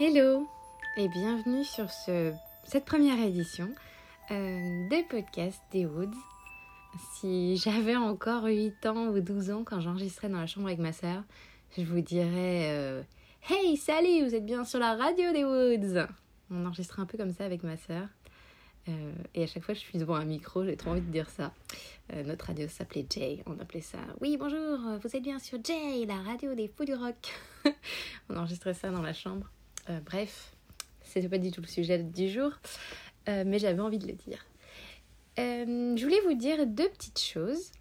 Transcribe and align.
Hello 0.00 0.48
et 0.96 1.06
bienvenue 1.06 1.62
sur 1.62 1.88
ce, 1.88 2.32
cette 2.64 2.84
première 2.84 3.16
édition 3.20 3.70
euh, 4.32 4.88
des 4.88 5.04
podcasts 5.04 5.62
des 5.70 5.86
Woods. 5.86 6.16
Si 7.12 7.56
j'avais 7.58 7.94
encore 7.94 8.42
8 8.46 8.86
ans 8.86 9.06
ou 9.06 9.20
12 9.20 9.52
ans 9.52 9.62
quand 9.62 9.78
j'enregistrais 9.78 10.28
dans 10.28 10.40
la 10.40 10.48
chambre 10.48 10.66
avec 10.66 10.80
ma 10.80 10.92
sœur, 10.92 11.22
je 11.78 11.84
vous 11.84 12.00
dirais 12.00 12.72
euh, 12.72 13.02
Hey, 13.48 13.76
salut, 13.76 14.24
vous 14.24 14.34
êtes 14.34 14.44
bien 14.44 14.64
sur 14.64 14.80
la 14.80 14.96
radio 14.96 15.30
des 15.32 15.44
Woods 15.44 16.08
On 16.50 16.66
enregistrait 16.66 17.00
un 17.00 17.06
peu 17.06 17.16
comme 17.16 17.32
ça 17.32 17.44
avec 17.44 17.62
ma 17.62 17.76
sœur. 17.76 18.08
Euh, 18.88 19.12
et 19.36 19.44
à 19.44 19.46
chaque 19.46 19.62
fois 19.62 19.74
que 19.74 19.80
je 19.80 19.86
suis 19.86 19.98
devant 20.00 20.16
un 20.16 20.24
micro, 20.24 20.64
j'ai 20.64 20.76
trop 20.76 20.90
envie 20.90 21.02
de 21.02 21.12
dire 21.12 21.30
ça. 21.30 21.52
Euh, 22.12 22.24
notre 22.24 22.46
radio 22.46 22.66
s'appelait 22.66 23.06
Jay. 23.08 23.44
On 23.46 23.60
appelait 23.60 23.80
ça 23.80 23.98
Oui, 24.20 24.36
bonjour, 24.38 24.98
vous 25.00 25.16
êtes 25.16 25.22
bien 25.22 25.38
sur 25.38 25.62
Jay, 25.62 26.04
la 26.04 26.16
radio 26.16 26.56
des 26.56 26.66
fous 26.66 26.84
du 26.84 26.94
rock. 26.94 27.32
on 28.28 28.36
enregistrait 28.36 28.74
ça 28.74 28.90
dans 28.90 29.00
la 29.00 29.12
chambre. 29.12 29.46
Euh, 29.90 30.00
bref, 30.00 30.54
c'est 31.02 31.28
pas 31.28 31.38
du 31.38 31.50
tout 31.50 31.60
le 31.60 31.66
sujet 31.66 31.98
du 31.98 32.28
jour, 32.28 32.50
euh, 33.28 33.44
mais 33.46 33.58
j'avais 33.58 33.80
envie 33.80 33.98
de 33.98 34.06
le 34.06 34.14
dire. 34.14 34.44
Euh, 35.38 35.96
je 35.96 36.02
voulais 36.02 36.20
vous 36.26 36.34
dire 36.34 36.66
deux 36.66 36.88
petites 36.88 37.20
choses 37.20 37.72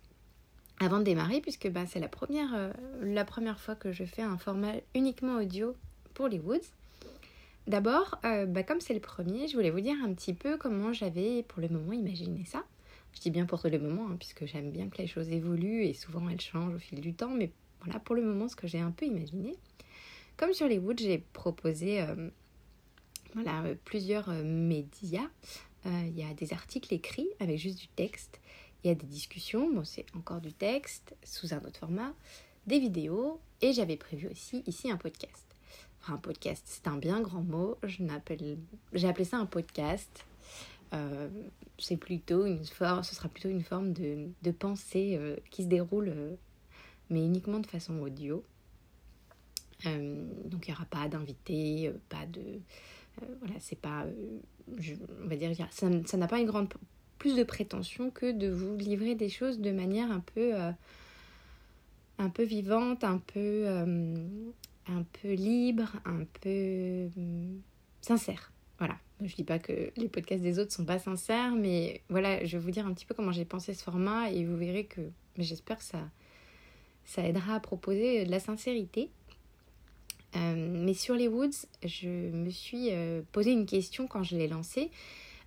avant 0.79 0.99
de 0.99 1.03
démarrer, 1.03 1.39
puisque 1.39 1.69
bah, 1.69 1.85
c'est 1.85 1.99
la 1.99 2.09
première, 2.09 2.73
la 3.01 3.23
première 3.23 3.59
fois 3.59 3.75
que 3.75 3.91
je 3.91 4.03
fais 4.03 4.23
un 4.23 4.37
format 4.37 4.73
uniquement 4.95 5.37
audio 5.37 5.75
pour 6.13 6.27
les 6.27 6.39
Woods. 6.39 6.65
D'abord, 7.67 8.19
bah, 8.23 8.63
comme 8.63 8.81
c'est 8.81 8.93
le 8.93 8.99
premier, 8.99 9.47
je 9.47 9.55
voulais 9.55 9.69
vous 9.69 9.79
dire 9.79 9.95
un 10.03 10.13
petit 10.13 10.33
peu 10.33 10.57
comment 10.57 10.91
j'avais 10.91 11.43
pour 11.43 11.61
le 11.61 11.69
moment 11.69 11.93
imaginé 11.93 12.43
ça. 12.45 12.65
Je 13.13 13.21
dis 13.21 13.29
bien 13.29 13.45
pour 13.45 13.61
le 13.63 13.79
moment, 13.79 14.07
hein, 14.09 14.15
puisque 14.19 14.45
j'aime 14.45 14.71
bien 14.71 14.89
que 14.89 14.97
les 14.97 15.07
choses 15.07 15.29
évoluent 15.29 15.85
et 15.85 15.93
souvent 15.93 16.27
elles 16.27 16.41
changent 16.41 16.73
au 16.73 16.79
fil 16.79 16.99
du 16.99 17.13
temps, 17.13 17.29
mais 17.29 17.51
voilà 17.81 17.99
pour 17.99 18.15
le 18.15 18.23
moment 18.23 18.49
ce 18.49 18.55
que 18.55 18.67
j'ai 18.67 18.79
un 18.79 18.91
peu 18.91 19.05
imaginé. 19.05 19.55
Comme 20.37 20.53
sur 20.53 20.67
les 20.67 20.79
Woods, 20.79 20.97
j'ai 20.99 21.19
proposé 21.19 22.01
euh, 22.01 22.29
voilà, 23.33 23.63
euh, 23.63 23.75
plusieurs 23.85 24.29
euh, 24.29 24.43
médias. 24.43 25.29
Il 25.85 26.17
y 26.17 26.23
a 26.23 26.33
des 26.33 26.53
articles 26.53 26.93
écrits 26.93 27.27
avec 27.41 27.59
juste 27.59 27.77
du 27.77 27.89
texte. 27.89 28.39
Il 28.83 28.87
y 28.87 28.91
a 28.91 28.95
des 28.95 29.05
discussions, 29.05 29.69
bon 29.69 29.83
c'est 29.83 30.05
encore 30.15 30.39
du 30.39 30.53
texte 30.53 31.13
sous 31.25 31.53
un 31.53 31.57
autre 31.57 31.77
format, 31.77 32.13
des 32.67 32.79
vidéos 32.79 33.41
et 33.59 33.73
j'avais 33.73 33.97
prévu 33.97 34.29
aussi 34.29 34.63
ici 34.65 34.89
un 34.89 34.95
podcast. 34.95 35.45
Enfin 35.99 36.13
un 36.13 36.17
podcast, 36.19 36.63
c'est 36.67 36.87
un 36.87 36.95
bien 36.95 37.19
grand 37.19 37.41
mot. 37.41 37.77
Je 37.83 38.01
j'ai 38.93 39.07
appelé 39.09 39.25
ça 39.25 39.35
un 39.35 39.45
podcast. 39.45 40.25
c'est 41.77 41.97
plutôt 41.97 42.45
une 42.45 42.63
forme, 42.63 43.03
ce 43.03 43.13
sera 43.13 43.27
plutôt 43.27 43.49
une 43.49 43.63
forme 43.63 43.91
de, 43.91 44.29
de 44.41 44.51
pensée 44.51 45.19
qui 45.51 45.63
se 45.63 45.67
déroule, 45.67 46.37
mais 47.09 47.25
uniquement 47.25 47.59
de 47.59 47.67
façon 47.67 47.99
audio. 47.99 48.41
Euh, 49.85 50.25
donc 50.45 50.67
il 50.67 50.71
n'y 50.71 50.75
aura 50.75 50.85
pas 50.85 51.07
d'invité, 51.07 51.87
euh, 51.87 51.93
pas 52.09 52.25
de... 52.25 52.41
Euh, 52.41 53.25
voilà, 53.39 53.55
c'est 53.59 53.79
pas... 53.79 54.05
on 54.69 55.27
va 55.27 55.35
dire, 55.35 55.51
ça 55.71 56.17
n'a 56.17 56.27
pas 56.27 56.39
une 56.39 56.47
grande... 56.47 56.73
plus 57.19 57.35
de 57.35 57.43
prétention 57.43 58.09
que 58.09 58.31
de 58.31 58.49
vous 58.49 58.75
livrer 58.75 59.15
des 59.15 59.29
choses 59.29 59.59
de 59.59 59.71
manière 59.71 60.11
un 60.11 60.21
peu... 60.21 60.53
un 62.17 62.29
peu 62.29 62.43
vivante, 62.43 63.03
un 63.03 63.17
peu... 63.17 63.67
un 63.67 65.03
peu 65.21 65.33
libre, 65.33 65.93
un 66.05 66.25
peu 66.41 67.09
sincère. 68.01 68.51
Voilà. 68.79 68.97
Je 69.21 69.35
dis 69.35 69.43
pas 69.45 69.59
que 69.59 69.91
les 69.95 70.09
podcasts 70.09 70.43
des 70.43 70.59
autres 70.59 70.73
sont 70.73 70.83
pas 70.83 70.99
sincères, 70.99 71.55
mais 71.55 72.01
voilà, 72.09 72.43
je 72.43 72.57
vais 72.57 72.63
vous 72.63 72.71
dire 72.71 72.85
un 72.85 72.93
petit 72.93 73.05
peu 73.05 73.13
comment 73.13 73.31
j'ai 73.31 73.45
pensé 73.45 73.73
ce 73.73 73.81
format 73.81 74.29
et 74.31 74.43
vous 74.43 74.57
verrez 74.57 74.85
que, 74.85 75.01
j'espère 75.37 75.77
que 75.77 75.83
ça, 75.83 76.09
ça 77.05 77.25
aidera 77.25 77.55
à 77.55 77.59
proposer 77.61 78.25
de 78.25 78.31
la 78.31 78.41
sincérité. 78.41 79.09
Euh, 80.35 80.55
mais 80.57 80.93
sur 80.93 81.15
les 81.15 81.27
Woods, 81.27 81.67
je 81.83 82.07
me 82.07 82.49
suis 82.49 82.89
euh, 82.91 83.21
posé 83.31 83.51
une 83.51 83.65
question 83.65 84.07
quand 84.07 84.23
je 84.23 84.35
l'ai 84.35 84.47
lancé. 84.47 84.89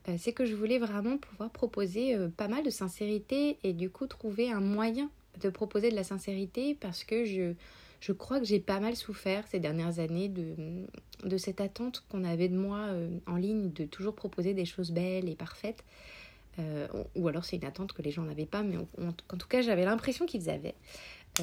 Euh, 0.09 0.17
c'est 0.19 0.33
que 0.33 0.45
je 0.45 0.55
voulais 0.55 0.79
vraiment 0.79 1.19
pouvoir 1.19 1.51
proposer 1.51 2.17
pas 2.37 2.49
mal 2.49 2.65
de 2.65 2.71
sincérité 2.71 3.59
et 3.65 3.73
du 3.73 3.91
coup 3.91 4.07
trouver 4.07 4.51
un 4.51 4.61
moyen 4.61 5.11
de 5.41 5.51
proposer 5.51 5.91
de 5.91 5.97
la 5.97 6.05
sincérité 6.05 6.77
parce 6.81 7.05
que 7.05 7.25
je, 7.25 7.55
je 8.01 8.13
crois 8.13 8.39
que 8.39 8.47
j'ai 8.47 8.61
pas 8.61 8.81
mal 8.81 8.95
souffert 8.97 9.47
ces 9.49 9.59
dernières 9.59 9.99
années 9.99 10.29
de, 10.29 10.55
de 11.25 11.37
cette 11.37 11.61
attente 11.61 12.05
qu'on 12.09 12.25
avait 12.25 12.49
de 12.49 12.57
moi 12.57 12.89
en 13.27 13.37
ligne 13.37 13.71
de 13.73 13.85
toujours 13.85 14.15
proposer 14.15 14.55
des 14.55 14.65
choses 14.65 14.93
belles 14.93 15.29
et 15.29 15.35
parfaites. 15.35 15.85
ou 17.17 17.29
alors 17.29 17.45
c'est 17.45 17.57
une 17.57 17.67
attente 17.67 17.93
que 17.93 18.01
les 18.01 18.13
gens 18.13 18.23
n'avaient 18.23 18.47
pas, 18.47 18.63
mais 18.63 18.79
en 18.79 19.13
tout 19.13 19.49
cas 19.49 19.61
j'avais 19.61 19.85
l'impression 19.85 20.25
qu'ils 20.25 20.49
avaient. 20.49 20.77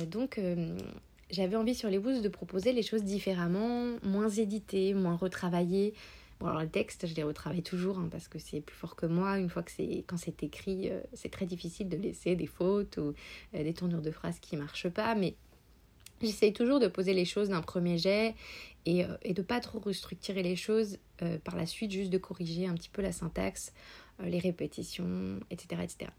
donc 0.07 0.39
j'avais 1.33 1.55
envie 1.55 1.73
sur 1.73 1.89
les 1.89 1.97
Woods 1.97 2.21
de 2.21 2.29
proposer 2.29 2.73
les 2.73 2.83
choses 2.83 3.03
différemment, 3.03 3.87
moins 4.03 4.29
éditées, 4.29 4.93
moins 4.93 5.15
retravaillées. 5.15 5.95
Bon, 6.39 6.45
alors 6.47 6.61
le 6.61 6.69
texte, 6.69 7.07
je 7.07 7.15
les 7.15 7.23
retravaille 7.23 7.63
toujours 7.63 7.97
hein, 7.97 8.07
parce 8.11 8.27
que 8.27 8.37
c'est 8.37 8.61
plus 8.61 8.75
fort 8.75 8.95
que 8.95 9.07
moi. 9.07 9.39
Une 9.39 9.49
fois 9.49 9.63
que 9.63 9.71
c'est 9.71 10.03
quand 10.05 10.17
c'est 10.17 10.43
écrit, 10.43 10.91
euh, 10.91 10.99
c'est 11.13 11.31
très 11.31 11.47
difficile 11.47 11.89
de 11.89 11.97
laisser 11.97 12.35
des 12.35 12.45
fautes 12.45 12.97
ou 12.97 13.13
euh, 13.55 13.63
des 13.63 13.73
tournures 13.73 14.01
de 14.01 14.11
phrases 14.11 14.39
qui 14.39 14.57
marchent 14.57 14.89
pas. 14.89 15.15
Mais 15.15 15.33
j'essaye 16.21 16.53
toujours 16.53 16.79
de 16.79 16.87
poser 16.87 17.15
les 17.15 17.25
choses 17.25 17.49
d'un 17.49 17.61
premier 17.61 17.97
jet 17.97 18.35
et, 18.85 19.03
euh, 19.03 19.17
et 19.23 19.33
de 19.33 19.41
pas 19.41 19.59
trop 19.59 19.79
restructurer 19.79 20.43
les 20.43 20.55
choses 20.55 20.99
par 21.45 21.55
la 21.55 21.65
suite, 21.65 21.89
juste 21.91 22.11
de 22.11 22.17
corriger 22.17 22.67
un 22.67 22.73
petit 22.73 22.89
peu 22.89 23.01
la 23.01 23.13
syntaxe, 23.13 23.71
les 24.21 24.39
répétitions, 24.39 25.39
etc., 25.49 25.81
etc. 25.81 26.11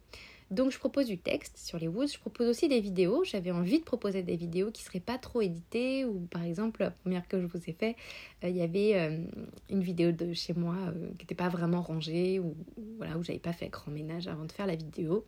Donc 0.51 0.71
je 0.71 0.79
propose 0.79 1.07
du 1.07 1.19
texte 1.19 1.57
sur 1.59 1.79
les 1.79 1.89
Woods, 1.89 2.09
je 2.13 2.19
propose 2.19 2.49
aussi 2.49 2.69
des 2.69 2.81
vidéos. 2.81 3.25
J'avais 3.25 3.51
envie 3.51 3.79
de 3.79 3.85
proposer 3.85 4.23
des 4.23 4.37
vidéos 4.37 4.71
qui 4.71 4.83
ne 4.83 4.87
seraient 4.87 5.01
pas 5.01 5.19
trop 5.19 5.41
éditées 5.41 6.05
ou 6.05 6.21
par 6.31 6.43
exemple 6.43 6.83
la 6.83 6.91
première 6.91 7.27
que 7.27 7.41
je 7.41 7.47
vous 7.47 7.59
ai 7.67 7.73
fait, 7.73 7.97
euh, 8.45 8.49
il 8.49 8.57
y 8.57 8.63
avait 8.63 8.95
euh, 8.95 9.25
une 9.71 9.83
vidéo 9.83 10.13
de 10.13 10.35
chez 10.35 10.53
moi 10.53 10.77
euh, 10.77 11.09
qui 11.19 11.25
n'était 11.25 11.35
pas 11.35 11.49
vraiment 11.49 11.81
rangée 11.81 12.41
ou 12.41 12.55
voilà 12.99 13.17
où 13.17 13.23
j'avais 13.23 13.39
pas 13.39 13.53
fait 13.53 13.69
grand 13.69 13.91
ménage 13.91 14.29
avant 14.29 14.45
de 14.45 14.53
faire 14.53 14.67
la 14.67 14.77
vidéo. 14.77 15.25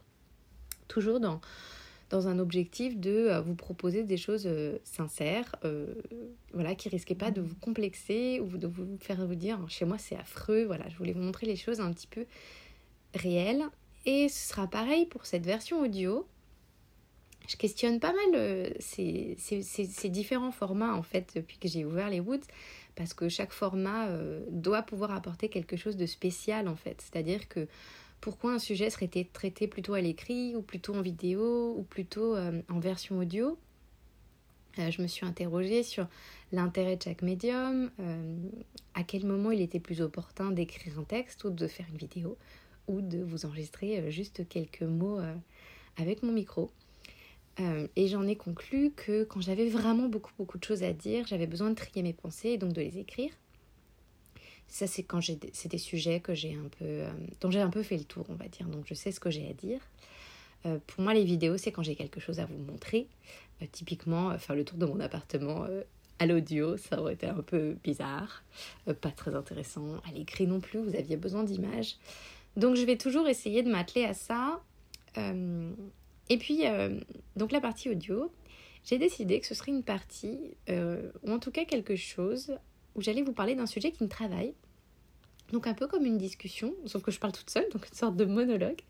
Toujours 0.89 1.21
dans 1.21 1.41
dans 2.11 2.29
un 2.29 2.39
objectif 2.39 2.97
de 2.97 3.37
vous 3.45 3.57
proposer 3.57 4.05
des 4.05 4.17
choses 4.17 4.49
sincères, 4.85 5.57
voilà, 6.55 6.77
qui 6.77 6.89
risquaient 6.89 7.17
pas 7.17 7.33
de 7.33 7.41
vous 7.41 7.57
complexer 7.57 8.39
ou 8.39 8.59
de 8.59 8.69
vous 8.69 8.97
faire 9.01 9.27
vous 9.27 9.35
dire 9.35 9.59
chez 9.67 9.85
moi 9.85 9.99
c'est 9.99 10.15
affreux. 10.15 10.67
Voilà, 10.67 10.89
je 10.89 10.97
voulais 10.97 11.13
vous 11.13 11.23
montrer 11.23 11.49
les 11.49 11.57
choses 11.57 11.81
un 11.81 11.93
petit 11.93 12.07
peu 12.07 12.27
réelles 13.13 13.65
et 14.07 14.29
ce 14.29 14.49
sera 14.49 14.69
pareil 14.69 15.05
pour 15.07 15.27
cette 15.27 15.45
version 15.45 15.81
audio. 15.81 16.27
Je 17.49 17.57
questionne 17.57 18.01
pas 18.01 18.13
mal 18.13 18.35
euh, 18.35 18.71
ces, 18.81 20.09
différents 20.09 20.51
formats 20.51 20.95
en 20.95 21.03
fait 21.03 21.33
depuis 21.37 21.59
que 21.59 21.69
j'ai 21.69 21.85
ouvert 21.85 22.09
les 22.11 22.21
Woods 22.21 22.47
parce 22.97 23.15
que 23.15 23.29
chaque 23.29 23.53
format 23.53 24.09
euh, 24.09 24.45
doit 24.51 24.83
pouvoir 24.83 25.13
apporter 25.13 25.49
quelque 25.49 25.77
chose 25.77 25.97
de 25.97 26.07
spécial 26.07 26.67
en 26.67 26.77
fait. 26.77 27.01
C'est-à-dire 27.01 27.49
que 27.49 27.69
pourquoi 28.21 28.53
un 28.53 28.59
sujet 28.59 28.91
serait 28.91 29.11
traité 29.33 29.69
plutôt 29.69 29.95
à 29.95 30.01
l'écrit 30.01 30.57
ou 30.57 30.63
plutôt 30.63 30.95
en 30.95 31.03
vidéo 31.03 31.75
ou 31.77 31.83
plutôt 31.83 32.35
euh, 32.35 32.63
en 32.69 32.81
version 32.81 33.19
audio? 33.19 33.59
Je 34.79 35.01
me 35.01 35.07
suis 35.07 35.25
interrogée 35.25 35.83
sur 35.83 36.07
l'intérêt 36.53 36.97
de 36.97 37.03
chaque 37.03 37.23
médium, 37.23 37.91
à 38.93 39.05
quel 39.05 39.25
moment 39.25 39.51
il 39.51 39.63
était 39.63 39.81
plus 39.81 40.03
opportun 40.03 40.51
d'écrire 40.51 40.99
un 40.99 41.05
texte 41.05 41.45
ou 41.45 41.51
de 41.51 41.67
faire 41.67 41.87
une 41.91 41.97
vidéo, 41.97 42.37
ou 42.89 43.01
de 43.01 43.23
vous 43.23 43.47
enregistrer 43.47 43.99
euh, 43.99 44.11
juste 44.11 44.49
quelques 44.49 44.83
mots 44.83 45.19
euh, 45.19 45.35
avec 45.97 46.23
mon 46.23 46.33
micro. 46.33 46.71
Euh, 47.59 47.89
et 47.97 48.09
j'en 48.09 48.27
ai 48.27 48.37
conclu 48.37 48.93
que 48.95 49.25
quand 49.25 49.41
j'avais 49.41 49.69
vraiment 49.69 50.09
beaucoup 50.09 50.33
beaucoup 50.39 50.59
de 50.59 50.65
choses 50.65 50.83
à 50.83 50.93
dire, 50.93 51.27
j'avais 51.27 51.47
besoin 51.47 51.71
de 51.71 51.75
trier 51.75 52.03
mes 52.03 52.13
pensées 52.13 52.51
et 52.51 52.59
donc 52.59 52.73
de 52.73 52.83
les 52.83 52.99
écrire. 52.99 53.31
Ça 54.69 54.87
c'est 54.87 55.05
quand 55.05 55.21
j'ai 55.21 55.39
c'est 55.53 55.71
des 55.71 55.79
sujets 55.79 56.21
que 56.21 56.35
j'ai 56.35 56.55
un 56.55 56.69
peu 56.79 57.05
dont 57.41 57.51
j'ai 57.51 57.61
un 57.61 57.71
peu 57.71 57.83
fait 57.83 57.97
le 57.97 58.05
tour, 58.05 58.27
on 58.29 58.35
va 58.35 58.49
dire. 58.49 58.67
Donc 58.67 58.85
je 58.87 58.95
sais 58.95 59.11
ce 59.11 59.21
que 59.21 59.31
j'ai 59.31 59.49
à 59.49 59.55
dire. 59.55 59.81
pour 60.65 61.03
moi 61.03 61.15
les 61.15 61.25
vidéos 61.25 61.57
c'est 61.57 61.73
quand 61.73 61.85
j'ai 61.85 61.95
quelque 61.95 62.21
chose 62.21 62.41
à 62.41 62.47
vous 62.47 62.59
montrer. 62.59 63.07
typiquement 63.73 64.37
faire 64.39 64.57
le 64.57 64.65
tour 64.65 64.77
de 64.77 64.85
mon 64.85 65.01
appartement 65.01 65.67
à 66.19 66.27
l'audio, 66.27 66.77
ça 66.77 67.01
aurait 67.01 67.15
été 67.15 67.27
un 67.27 67.43
peu 67.43 67.77
bizarre, 67.85 68.43
pas 69.01 69.11
très 69.11 69.35
intéressant. 69.35 69.99
À 70.09 70.13
l'écrit 70.13 70.47
non 70.47 70.61
plus, 70.61 70.81
vous 70.81 70.97
aviez 70.97 71.17
besoin 71.17 71.45
d'images. 71.45 71.97
Donc 72.57 72.77
je 72.77 72.83
vais 72.85 72.97
toujours 72.97 73.29
essayer 73.29 73.63
de 73.63 73.71
m'atteler 73.71 74.05
à 74.05 74.15
ça. 74.15 74.63
Euh, 75.19 75.71
et 76.29 76.39
puis, 76.39 76.67
euh, 76.67 76.99
donc 77.37 77.53
la 77.53 77.61
partie 77.61 77.91
audio, 77.91 78.33
j'ai 78.85 78.99
décidé 78.99 79.41
que 79.41 79.47
ce 79.47 79.55
serait 79.55 79.73
une 79.73 79.83
partie, 79.83 80.39
euh, 80.71 81.11
ou 81.23 81.33
en 81.33 81.39
tout 81.39 81.51
cas 81.51 81.65
quelque 81.65 81.97
chose, 81.97 82.57
où 82.95 83.03
j'allais 83.03 83.23
vous 83.23 83.33
parler 83.33 83.55
d'un 83.55 83.67
sujet 83.67 83.93
qui 83.93 84.03
me 84.03 84.09
travaille. 84.09 84.55
Donc 85.53 85.67
un 85.67 85.75
peu 85.75 85.87
comme 85.87 86.05
une 86.05 86.19
discussion, 86.19 86.75
sauf 86.87 87.03
que 87.03 87.13
je 87.13 87.21
parle 87.21 87.33
toute 87.33 87.51
seule, 87.51 87.69
donc 87.71 87.87
une 87.87 87.95
sorte 87.95 88.17
de 88.17 88.25
monologue, 88.25 88.81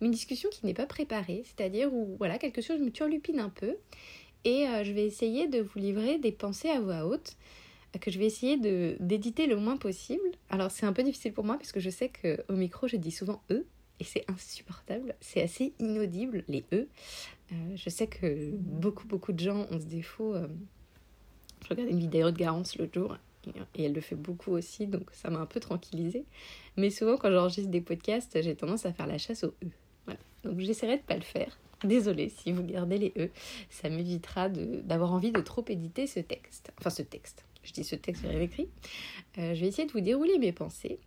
une 0.00 0.12
discussion 0.12 0.48
qui 0.50 0.64
n'est 0.64 0.74
pas 0.74 0.86
préparée, 0.86 1.42
c'est-à-dire 1.44 1.92
où 1.92 2.14
voilà 2.18 2.38
quelque 2.38 2.62
chose 2.62 2.78
me 2.78 2.90
turlupine 2.90 3.40
un 3.40 3.48
peu, 3.48 3.74
et 4.44 4.66
je 4.84 4.92
vais 4.92 5.04
essayer 5.04 5.48
de 5.48 5.60
vous 5.60 5.76
livrer 5.80 6.18
des 6.18 6.30
pensées 6.30 6.68
à 6.68 6.78
voix 6.78 7.04
haute 7.04 7.34
que 7.98 8.10
je 8.10 8.18
vais 8.18 8.26
essayer 8.26 8.56
de 8.56 8.96
d'éditer 9.00 9.46
le 9.46 9.56
moins 9.56 9.76
possible. 9.76 10.24
Alors 10.50 10.70
c'est 10.70 10.86
un 10.86 10.92
peu 10.92 11.02
difficile 11.02 11.32
pour 11.32 11.44
moi 11.44 11.56
parce 11.56 11.72
que 11.72 11.80
je 11.80 11.90
sais 11.90 12.10
qu'au 12.10 12.54
micro 12.54 12.88
je 12.88 12.96
dis 12.96 13.10
souvent 13.10 13.42
E 13.50 13.64
et 14.00 14.04
c'est 14.04 14.24
insupportable, 14.28 15.14
c'est 15.20 15.42
assez 15.42 15.72
inaudible 15.78 16.44
les 16.48 16.64
E. 16.72 16.88
Euh, 17.52 17.54
je 17.76 17.90
sais 17.90 18.06
que 18.06 18.50
beaucoup 18.56 19.06
beaucoup 19.06 19.32
de 19.32 19.40
gens 19.40 19.66
ont 19.70 19.78
ce 19.78 19.86
défaut. 19.86 20.34
Euh, 20.34 20.48
je 21.62 21.68
regardais 21.68 21.92
une 21.92 22.00
vidéo 22.00 22.30
de 22.30 22.36
Garance 22.36 22.76
l'autre 22.76 22.94
jour 22.94 23.16
et 23.74 23.84
elle 23.84 23.92
le 23.92 24.00
fait 24.00 24.16
beaucoup 24.16 24.52
aussi, 24.52 24.86
donc 24.86 25.10
ça 25.12 25.30
m'a 25.30 25.38
un 25.38 25.46
peu 25.46 25.60
tranquillisée. 25.60 26.24
Mais 26.76 26.90
souvent, 26.90 27.16
quand 27.16 27.30
j'enregistre 27.30 27.70
des 27.70 27.80
podcasts, 27.80 28.40
j'ai 28.42 28.54
tendance 28.54 28.86
à 28.86 28.92
faire 28.92 29.06
la 29.06 29.18
chasse 29.18 29.44
aux 29.44 29.54
E. 29.62 29.68
Donc 30.44 30.60
j'essaierai 30.60 30.98
de 30.98 31.02
pas 31.02 31.16
le 31.16 31.22
faire. 31.22 31.58
Désolée 31.82 32.28
si 32.28 32.52
vous 32.52 32.62
gardez 32.62 32.98
les 32.98 33.12
E, 33.16 33.30
ça 33.70 33.88
m'évitera 33.88 34.48
d'avoir 34.48 35.12
envie 35.12 35.32
de 35.32 35.40
trop 35.40 35.64
éditer 35.68 36.06
ce 36.06 36.20
texte. 36.20 36.72
Enfin, 36.78 36.90
ce 36.90 37.02
texte. 37.02 37.44
Je 37.64 37.72
dis 37.72 37.84
ce 37.84 37.96
texte, 37.96 38.24
j'ai 38.30 38.42
écrit. 38.42 38.68
Euh, 39.38 39.54
je 39.54 39.60
vais 39.60 39.68
essayer 39.68 39.86
de 39.86 39.92
vous 39.92 40.00
dérouler 40.00 40.38
mes 40.38 40.52
pensées. 40.52 40.98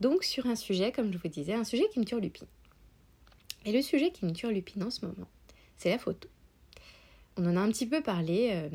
Donc, 0.00 0.24
sur 0.24 0.46
un 0.46 0.56
sujet, 0.56 0.90
comme 0.90 1.12
je 1.12 1.18
vous 1.18 1.28
disais, 1.28 1.52
un 1.52 1.64
sujet 1.64 1.84
qui 1.92 2.00
me 2.00 2.04
turlupine. 2.04 2.48
Et 3.64 3.72
le 3.72 3.82
sujet 3.82 4.10
qui 4.10 4.24
me 4.24 4.32
turlupine 4.32 4.82
en 4.82 4.90
ce 4.90 5.06
moment, 5.06 5.28
c'est 5.76 5.90
la 5.90 5.98
photo. 5.98 6.28
On 7.36 7.46
en 7.46 7.56
a 7.56 7.60
un 7.60 7.68
petit 7.70 7.86
peu 7.86 8.02
parlé 8.02 8.50
euh, 8.52 8.68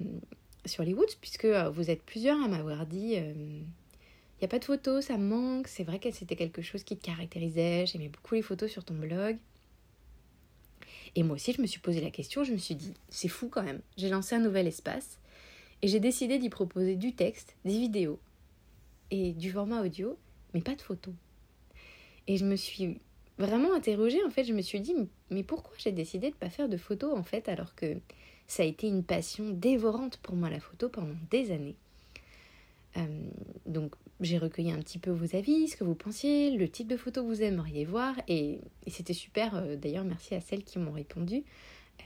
sur 0.65 0.83
les 0.83 0.93
Woods, 0.93 1.17
puisque 1.19 1.45
euh, 1.45 1.69
vous 1.69 1.89
êtes 1.89 2.03
plusieurs 2.03 2.41
à 2.41 2.47
m'avoir 2.47 2.85
dit 2.85 3.15
il 4.39 4.43
n'y 4.43 4.45
a 4.45 4.49
pas 4.49 4.59
de 4.59 4.65
photos, 4.65 5.05
ça 5.05 5.17
me 5.17 5.27
manque. 5.27 5.67
C'est 5.67 5.83
vrai 5.83 5.97
que 5.97 6.11
c'était 6.11 6.35
quelque 6.35 6.61
chose 6.61 6.83
qui 6.83 6.95
te 6.95 7.03
caractérisait. 7.03 7.87
J'aimais 7.87 8.09
beaucoup 8.09 8.35
les 8.35 8.43
photos 8.43 8.69
sur 8.69 8.85
ton 8.85 8.93
blog. 8.93 9.37
Et 11.15 11.23
moi 11.23 11.35
aussi, 11.35 11.53
je 11.53 11.61
me 11.61 11.65
suis 11.65 11.79
posé 11.79 12.01
la 12.01 12.11
question, 12.11 12.43
je 12.43 12.51
me 12.51 12.59
suis 12.59 12.75
dit, 12.75 12.93
c'est 13.09 13.27
fou 13.27 13.49
quand 13.49 13.63
même. 13.63 13.81
J'ai 13.97 14.09
lancé 14.09 14.35
un 14.35 14.39
nouvel 14.39 14.67
espace 14.67 15.17
et 15.81 15.87
j'ai 15.87 15.99
décidé 15.99 16.39
d'y 16.39 16.49
proposer 16.49 16.95
du 16.95 17.13
texte, 17.13 17.55
des 17.65 17.77
vidéos 17.77 18.19
et 19.11 19.33
du 19.33 19.51
format 19.51 19.81
audio, 19.81 20.17
mais 20.53 20.61
pas 20.61 20.75
de 20.75 20.81
photos. 20.81 21.13
Et 22.27 22.37
je 22.37 22.45
me 22.45 22.55
suis 22.55 22.99
vraiment 23.37 23.73
interrogée, 23.73 24.23
en 24.25 24.29
fait, 24.29 24.43
je 24.43 24.53
me 24.53 24.61
suis 24.61 24.81
dit, 24.81 24.95
mais 25.29 25.43
pourquoi 25.43 25.73
j'ai 25.77 25.91
décidé 25.91 26.29
de 26.29 26.35
ne 26.35 26.39
pas 26.39 26.49
faire 26.49 26.69
de 26.69 26.77
photos, 26.77 27.17
en 27.17 27.23
fait, 27.23 27.47
alors 27.49 27.75
que 27.75 27.97
ça 28.47 28.63
a 28.63 28.65
été 28.65 28.87
une 28.87 29.03
passion 29.03 29.49
dévorante 29.49 30.17
pour 30.17 30.35
moi, 30.35 30.49
la 30.49 30.59
photo, 30.59 30.89
pendant 30.89 31.15
des 31.29 31.51
années. 31.51 31.75
Euh, 32.95 33.05
donc 33.65 33.93
j'ai 34.21 34.37
recueilli 34.39 34.71
un 34.71 34.79
petit 34.79 34.97
peu 34.97 35.11
vos 35.11 35.35
avis, 35.35 35.67
ce 35.67 35.77
que 35.77 35.83
vous 35.83 35.93
pensiez, 35.93 36.51
le 36.57 36.67
type 36.67 36.87
de 36.87 36.97
photo 36.97 37.21
que 37.21 37.27
vous 37.27 37.43
aimeriez 37.43 37.85
voir, 37.85 38.15
et, 38.27 38.59
c'était 38.87 39.13
super. 39.13 39.55
Euh, 39.55 39.75
d'ailleurs, 39.75 40.05
merci 40.05 40.33
à 40.33 40.41
celles 40.41 40.63
qui 40.63 40.79
m'ont 40.79 40.93
répondu. 40.93 41.43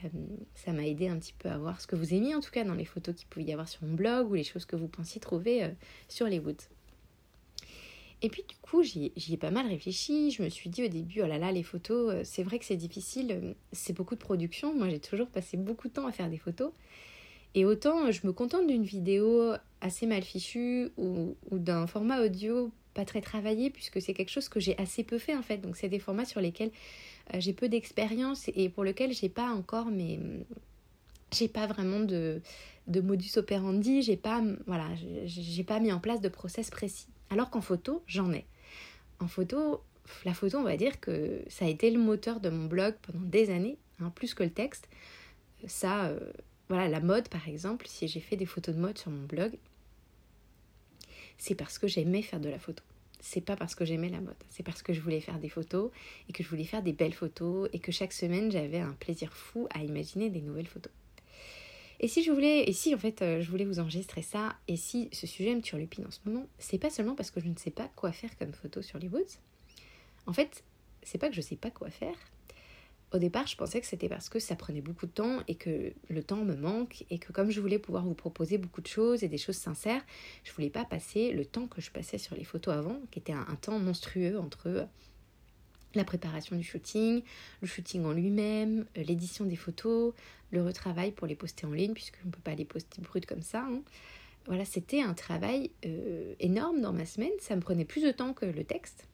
Euh, 0.04 0.08
ça 0.54 0.72
m'a 0.72 0.86
aidé 0.86 1.08
un 1.08 1.18
petit 1.18 1.34
peu 1.38 1.48
à 1.48 1.58
voir 1.58 1.80
ce 1.80 1.86
que 1.86 1.96
vous 1.96 2.14
aimiez, 2.14 2.34
en 2.34 2.40
tout 2.40 2.50
cas 2.50 2.64
dans 2.64 2.74
les 2.74 2.84
photos 2.84 3.14
qu'il 3.14 3.28
pouvait 3.28 3.44
y 3.44 3.52
avoir 3.52 3.68
sur 3.68 3.84
mon 3.84 3.94
blog 3.94 4.30
ou 4.30 4.34
les 4.34 4.44
choses 4.44 4.64
que 4.64 4.76
vous 4.76 4.88
pensiez 4.88 5.20
trouver 5.20 5.70
sur 6.08 6.26
les 6.26 6.38
woods. 6.38 6.68
Et 8.24 8.28
puis 8.28 8.44
du 8.48 8.54
coup, 8.62 8.82
j'y 8.82 9.12
ai 9.32 9.36
pas 9.36 9.50
mal 9.50 9.66
réfléchi. 9.66 10.30
Je 10.30 10.42
me 10.42 10.48
suis 10.48 10.70
dit 10.70 10.84
au 10.84 10.88
début, 10.88 11.22
oh 11.22 11.26
là 11.26 11.38
là, 11.38 11.50
les 11.50 11.64
photos, 11.64 12.24
c'est 12.24 12.44
vrai 12.44 12.60
que 12.60 12.64
c'est 12.64 12.76
difficile, 12.76 13.56
c'est 13.72 13.92
beaucoup 13.92 14.14
de 14.14 14.20
production. 14.20 14.74
Moi, 14.74 14.88
j'ai 14.88 15.00
toujours 15.00 15.28
passé 15.28 15.56
beaucoup 15.56 15.88
de 15.88 15.92
temps 15.92 16.06
à 16.06 16.12
faire 16.12 16.30
des 16.30 16.38
photos. 16.38 16.72
Et 17.54 17.64
autant 17.64 18.10
je 18.10 18.26
me 18.26 18.32
contente 18.32 18.66
d'une 18.66 18.84
vidéo 18.84 19.52
assez 19.80 20.06
mal 20.06 20.22
fichue 20.22 20.90
ou, 20.96 21.36
d'un 21.50 21.86
format 21.86 22.22
audio 22.22 22.70
pas 22.94 23.04
très 23.04 23.20
travaillé 23.20 23.70
puisque 23.70 24.02
c'est 24.02 24.12
quelque 24.12 24.30
chose 24.30 24.48
que 24.48 24.60
j'ai 24.60 24.76
assez 24.78 25.02
peu 25.04 25.18
fait 25.18 25.34
en 25.34 25.42
fait. 25.42 25.58
Donc 25.58 25.76
c'est 25.76 25.88
des 25.88 25.98
formats 25.98 26.24
sur 26.24 26.40
lesquels 26.40 26.70
euh, 26.70 26.72
j'ai 27.38 27.52
peu 27.52 27.68
d'expérience 27.68 28.50
et 28.54 28.68
pour 28.68 28.84
lesquels 28.84 29.12
j'ai 29.12 29.28
pas 29.28 29.50
encore 29.50 29.86
mais 29.86 30.18
j'ai 31.32 31.48
pas 31.48 31.66
vraiment 31.66 32.00
de, 32.00 32.40
de 32.86 33.00
modus 33.00 33.36
operandi, 33.36 34.02
j'ai 34.02 34.16
pas 34.16 34.42
voilà, 34.66 34.88
j'ai 35.24 35.64
pas 35.64 35.80
mis 35.80 35.92
en 35.92 36.00
place 36.00 36.20
de 36.20 36.28
process 36.28 36.70
précis. 36.70 37.06
Alors 37.30 37.50
qu'en 37.50 37.60
photo, 37.60 38.02
j'en 38.06 38.32
ai. 38.32 38.44
En 39.20 39.28
photo, 39.28 39.82
la 40.24 40.34
photo, 40.34 40.58
on 40.58 40.64
va 40.64 40.76
dire 40.76 41.00
que 41.00 41.42
ça 41.48 41.64
a 41.64 41.68
été 41.68 41.90
le 41.90 41.98
moteur 41.98 42.40
de 42.40 42.50
mon 42.50 42.66
blog 42.66 42.94
pendant 43.02 43.24
des 43.24 43.50
années, 43.50 43.78
hein, 44.00 44.12
plus 44.14 44.34
que 44.34 44.42
le 44.42 44.50
texte. 44.50 44.88
Ça, 45.66 46.06
euh, 46.06 46.18
voilà, 46.68 46.88
la 46.88 47.00
mode 47.00 47.28
par 47.28 47.48
exemple, 47.48 47.86
si 47.88 48.08
j'ai 48.08 48.20
fait 48.20 48.36
des 48.36 48.46
photos 48.46 48.74
de 48.74 48.80
mode 48.80 48.98
sur 48.98 49.10
mon 49.10 49.24
blog, 49.26 49.52
c'est 51.38 51.54
parce 51.54 51.78
que 51.78 51.86
j'aimais 51.86 52.22
faire 52.22 52.40
de 52.40 52.48
la 52.48 52.58
photo. 52.58 52.82
C'est 53.24 53.40
pas 53.40 53.54
parce 53.56 53.76
que 53.76 53.84
j'aimais 53.84 54.08
la 54.08 54.20
mode, 54.20 54.36
c'est 54.50 54.64
parce 54.64 54.82
que 54.82 54.92
je 54.92 55.00
voulais 55.00 55.20
faire 55.20 55.38
des 55.38 55.48
photos 55.48 55.92
et 56.28 56.32
que 56.32 56.42
je 56.42 56.48
voulais 56.48 56.64
faire 56.64 56.82
des 56.82 56.92
belles 56.92 57.14
photos 57.14 57.70
et 57.72 57.78
que 57.78 57.92
chaque 57.92 58.12
semaine 58.12 58.50
j'avais 58.50 58.80
un 58.80 58.92
plaisir 58.92 59.32
fou 59.32 59.68
à 59.72 59.82
imaginer 59.82 60.28
des 60.28 60.40
nouvelles 60.40 60.66
photos. 60.66 60.92
Et 62.00 62.08
si 62.08 62.24
je 62.24 62.32
voulais, 62.32 62.68
et 62.68 62.72
si 62.72 62.92
en 62.94 62.98
fait 62.98 63.22
euh, 63.22 63.40
je 63.40 63.48
voulais 63.48 63.64
vous 63.64 63.78
enregistrer 63.78 64.22
ça, 64.22 64.56
et 64.66 64.76
si 64.76 65.08
ce 65.12 65.28
sujet 65.28 65.54
me 65.54 65.60
turlupine 65.60 66.04
en 66.04 66.10
ce 66.10 66.18
moment, 66.24 66.48
c'est 66.58 66.78
pas 66.78 66.90
seulement 66.90 67.14
parce 67.14 67.30
que 67.30 67.40
je 67.40 67.46
ne 67.46 67.56
sais 67.56 67.70
pas 67.70 67.88
quoi 67.94 68.10
faire 68.10 68.36
comme 68.38 68.52
photo 68.52 68.82
sur 68.82 68.98
les 68.98 69.06
woods. 69.06 69.38
En 70.26 70.32
fait, 70.32 70.64
c'est 71.04 71.18
pas 71.18 71.28
que 71.28 71.36
je 71.36 71.40
sais 71.40 71.56
pas 71.56 71.70
quoi 71.70 71.90
faire, 71.90 72.16
au 73.12 73.18
départ, 73.18 73.46
je 73.46 73.56
pensais 73.56 73.80
que 73.80 73.86
c'était 73.86 74.08
parce 74.08 74.28
que 74.28 74.38
ça 74.38 74.56
prenait 74.56 74.80
beaucoup 74.80 75.06
de 75.06 75.12
temps 75.12 75.40
et 75.46 75.54
que 75.54 75.92
le 76.08 76.22
temps 76.22 76.44
me 76.44 76.54
manque 76.54 77.04
et 77.10 77.18
que 77.18 77.32
comme 77.32 77.50
je 77.50 77.60
voulais 77.60 77.78
pouvoir 77.78 78.04
vous 78.04 78.14
proposer 78.14 78.58
beaucoup 78.58 78.80
de 78.80 78.86
choses 78.86 79.22
et 79.22 79.28
des 79.28 79.38
choses 79.38 79.56
sincères, 79.56 80.02
je 80.44 80.52
voulais 80.52 80.70
pas 80.70 80.84
passer 80.84 81.32
le 81.32 81.44
temps 81.44 81.66
que 81.66 81.80
je 81.80 81.90
passais 81.90 82.18
sur 82.18 82.36
les 82.36 82.44
photos 82.44 82.74
avant, 82.74 83.00
qui 83.10 83.18
était 83.18 83.32
un, 83.32 83.44
temps 83.60 83.78
monstrueux 83.78 84.38
entre 84.38 84.88
la 85.94 86.04
préparation 86.04 86.56
du 86.56 86.62
shooting, 86.62 87.22
le 87.60 87.66
shooting 87.66 88.04
en 88.04 88.12
lui-même, 88.12 88.86
euh, 88.96 89.02
l'édition 89.02 89.44
des 89.44 89.56
photos, 89.56 90.14
le 90.50 90.62
retravail 90.62 91.12
pour 91.12 91.26
les 91.26 91.34
poster 91.34 91.66
en 91.66 91.72
ligne, 91.72 91.92
puisqu'on 91.92 92.26
ne 92.26 92.30
peut 92.30 92.40
pas 92.42 92.54
les 92.54 92.64
poster 92.64 93.02
brutes 93.02 93.26
comme 93.26 93.42
ça. 93.42 93.66
Hein. 93.68 93.82
Voilà, 94.46 94.64
c'était 94.64 95.02
un 95.02 95.12
travail 95.12 95.70
euh, 95.84 96.34
énorme 96.40 96.80
dans 96.80 96.94
ma 96.94 97.04
semaine. 97.04 97.30
Ça 97.40 97.54
me 97.56 97.60
prenait 97.60 97.84
plus 97.84 98.02
de 98.02 98.10
temps 98.10 98.32
que 98.32 98.46
le 98.46 98.64
texte. 98.64 99.06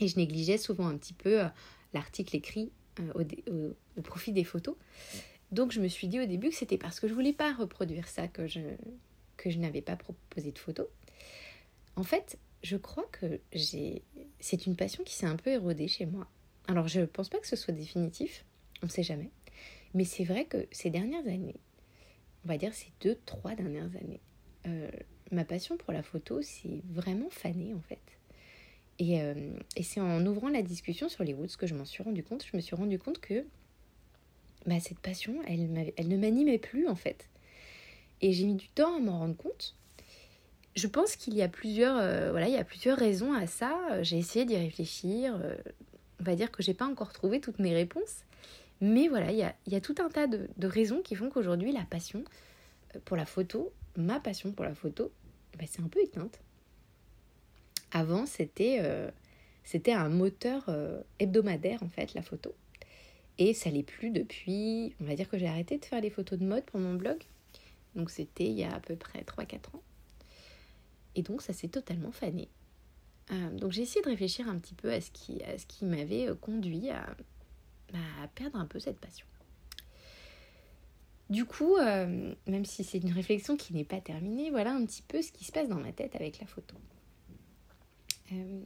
Et 0.00 0.08
je 0.08 0.16
négligeais 0.16 0.58
souvent 0.58 0.88
un 0.88 0.96
petit 0.96 1.14
peu 1.14 1.42
euh, 1.42 1.48
l'article 1.94 2.36
écrit 2.36 2.70
euh, 3.00 3.72
au, 3.96 4.02
profit 4.02 4.32
des 4.32 4.44
photos. 4.44 4.76
Donc 5.52 5.72
je 5.72 5.80
me 5.80 5.88
suis 5.88 6.08
dit 6.08 6.20
au 6.20 6.26
début 6.26 6.50
que 6.50 6.54
c'était 6.54 6.78
parce 6.78 7.00
que 7.00 7.08
je 7.08 7.14
voulais 7.14 7.32
pas 7.32 7.52
reproduire 7.52 8.08
ça 8.08 8.28
que 8.28 8.46
je, 8.46 8.60
que 9.36 9.50
je 9.50 9.58
n'avais 9.58 9.80
pas 9.80 9.96
proposé 9.96 10.52
de 10.52 10.58
photos. 10.58 10.86
En 11.96 12.02
fait, 12.02 12.38
je 12.62 12.76
crois 12.76 13.08
que 13.12 13.40
j'ai 13.52 14.02
c'est 14.40 14.66
une 14.66 14.76
passion 14.76 15.04
qui 15.04 15.14
s'est 15.14 15.26
un 15.26 15.36
peu 15.36 15.50
érodée 15.50 15.88
chez 15.88 16.06
moi. 16.06 16.28
Alors 16.66 16.88
je 16.88 17.00
ne 17.00 17.06
pense 17.06 17.28
pas 17.28 17.38
que 17.38 17.46
ce 17.46 17.56
soit 17.56 17.74
définitif, 17.74 18.44
on 18.82 18.86
ne 18.86 18.90
sait 18.90 19.02
jamais. 19.02 19.30
Mais 19.94 20.04
c'est 20.04 20.24
vrai 20.24 20.44
que 20.44 20.66
ces 20.70 20.90
dernières 20.90 21.26
années, 21.26 21.56
on 22.44 22.48
va 22.48 22.58
dire 22.58 22.74
ces 22.74 22.92
deux, 23.00 23.18
trois 23.24 23.54
dernières 23.54 23.96
années, 23.96 24.20
euh, 24.66 24.90
ma 25.32 25.44
passion 25.44 25.76
pour 25.76 25.92
la 25.92 26.02
photo 26.02 26.42
s'est 26.42 26.82
vraiment 26.90 27.30
fanée 27.30 27.74
en 27.74 27.80
fait. 27.80 28.17
Euh, 29.00 29.52
et, 29.76 29.82
c'est 29.82 30.00
en 30.00 30.24
ouvrant 30.26 30.48
la 30.48 30.62
discussion 30.62 31.08
sur 31.08 31.22
les 31.22 31.34
Woods 31.34 31.56
que 31.58 31.66
je 31.66 31.74
m'en 31.74 31.84
suis 31.84 32.02
rendu 32.02 32.22
compte. 32.22 32.44
Je 32.44 32.56
me 32.56 32.60
suis 32.60 32.74
rendu 32.74 32.98
compte 32.98 33.20
que 33.20 33.44
bah, 34.66 34.80
cette 34.80 34.98
passion, 34.98 35.40
elle, 35.46 35.72
ne 35.72 36.16
m'animait 36.16 36.58
plus 36.58 36.88
en 36.88 36.96
fait. 36.96 37.28
Et 38.20 38.32
j'ai 38.32 38.44
mis 38.44 38.56
du 38.56 38.68
temps 38.68 38.96
à 38.96 38.98
m'en 38.98 39.18
rendre 39.18 39.36
compte. 39.36 39.76
Je 40.74 40.86
pense 40.86 41.16
qu'il 41.16 41.34
y 41.34 41.42
a 41.42 41.48
plusieurs, 41.48 41.96
euh, 41.96 42.30
voilà, 42.30 42.48
il 42.48 42.54
y 42.54 42.58
a 42.58 42.64
plusieurs 42.64 42.98
raisons 42.98 43.32
à 43.32 43.46
ça. 43.46 44.02
J'ai 44.02 44.18
essayé 44.18 44.44
d'y 44.44 44.56
réfléchir. 44.56 45.38
Euh, 45.40 45.54
on 46.20 46.24
va 46.24 46.34
dire 46.34 46.50
que 46.50 46.62
j'ai 46.62 46.74
pas 46.74 46.86
encore 46.86 47.12
trouvé 47.12 47.40
toutes 47.40 47.60
mes 47.60 47.74
réponses. 47.74 48.24
Mais 48.80 49.08
voilà, 49.08 49.32
il 49.32 49.38
y 49.38 49.76
a, 49.76 49.80
tout 49.80 49.94
un 49.98 50.08
tas 50.08 50.28
de, 50.28 50.48
de 50.56 50.66
raisons 50.66 51.02
qui 51.02 51.16
font 51.16 51.30
qu'aujourd'hui, 51.30 51.72
la 51.72 51.82
passion 51.82 52.22
pour 53.04 53.16
la 53.16 53.26
photo, 53.26 53.72
ma 53.96 54.20
passion 54.20 54.52
pour 54.52 54.64
la 54.64 54.74
photo, 54.74 55.10
bah, 55.58 55.64
c'est 55.68 55.82
un 55.82 55.88
peu 55.88 56.00
éteinte. 56.00 56.40
Avant, 57.90 58.26
c'était 58.26 58.78
euh, 58.82 59.10
c'était 59.64 59.92
un 59.92 60.08
moteur 60.08 60.64
euh, 60.68 61.00
hebdomadaire, 61.18 61.82
en 61.82 61.88
fait, 61.88 62.14
la 62.14 62.22
photo. 62.22 62.54
Et 63.38 63.54
ça 63.54 63.70
l'est 63.70 63.82
plus 63.82 64.10
depuis, 64.10 64.94
on 65.00 65.04
va 65.04 65.14
dire 65.14 65.28
que 65.28 65.38
j'ai 65.38 65.46
arrêté 65.46 65.78
de 65.78 65.84
faire 65.84 66.00
les 66.00 66.10
photos 66.10 66.38
de 66.38 66.44
mode 66.44 66.64
pour 66.64 66.80
mon 66.80 66.94
blog. 66.94 67.18
Donc 67.94 68.10
c'était 68.10 68.46
il 68.46 68.58
y 68.58 68.64
a 68.64 68.74
à 68.74 68.80
peu 68.80 68.96
près 68.96 69.20
3-4 69.20 69.76
ans. 69.76 69.82
Et 71.14 71.22
donc 71.22 71.42
ça 71.42 71.52
s'est 71.52 71.68
totalement 71.68 72.12
fané. 72.12 72.48
Euh, 73.30 73.50
donc 73.50 73.72
j'ai 73.72 73.82
essayé 73.82 74.02
de 74.02 74.08
réfléchir 74.08 74.48
un 74.48 74.58
petit 74.58 74.74
peu 74.74 74.90
à 74.90 75.00
ce 75.00 75.10
qui, 75.10 75.40
qui 75.68 75.84
m'avait 75.84 76.28
conduit 76.40 76.90
à, 76.90 77.06
perdre 78.34 78.58
un 78.58 78.66
peu 78.66 78.80
cette 78.80 78.98
passion. 78.98 79.26
Du 81.30 81.44
coup, 81.44 81.76
même 81.76 82.64
si 82.64 82.84
c'est 82.84 82.98
une 82.98 83.12
réflexion 83.12 83.56
qui 83.56 83.74
n'est 83.74 83.84
pas 83.84 84.00
terminée, 84.00 84.50
voilà 84.50 84.72
un 84.72 84.84
petit 84.84 85.02
peu 85.02 85.20
ce 85.20 85.30
qui 85.30 85.44
se 85.44 85.52
passe 85.52 85.68
dans 85.68 85.78
ma 85.78 85.92
tête 85.92 86.16
avec 86.16 86.40
la 86.40 86.46
photo. 86.46 86.74
Euh, 88.32 88.60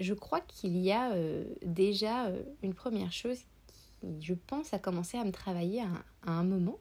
je 0.00 0.14
crois 0.14 0.40
qu'il 0.40 0.76
y 0.76 0.90
a 0.90 1.12
euh, 1.12 1.44
déjà 1.64 2.26
euh, 2.26 2.42
une 2.62 2.74
première 2.74 3.12
chose 3.12 3.38
qui, 3.66 4.22
je 4.22 4.34
pense, 4.34 4.74
a 4.74 4.78
commencé 4.78 5.18
à 5.18 5.24
me 5.24 5.32
travailler 5.32 5.82
à, 5.82 6.30
un 6.30 6.44
moment 6.44 6.78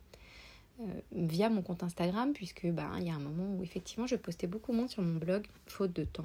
via 1.11 1.49
mon 1.49 1.61
compte 1.61 1.83
Instagram, 1.83 2.33
puisque 2.33 2.65
bah, 2.65 2.89
il 2.97 3.05
y 3.05 3.09
a 3.09 3.13
un 3.13 3.19
moment 3.19 3.55
où 3.55 3.63
effectivement 3.63 4.07
je 4.07 4.15
postais 4.15 4.47
beaucoup 4.47 4.73
moins 4.73 4.87
sur 4.87 5.03
mon 5.03 5.19
blog, 5.19 5.45
faute 5.67 5.93
de 5.93 6.03
temps, 6.03 6.23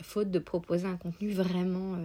faute 0.00 0.30
de 0.30 0.38
proposer 0.38 0.86
un 0.86 0.96
contenu 0.96 1.32
vraiment 1.32 1.98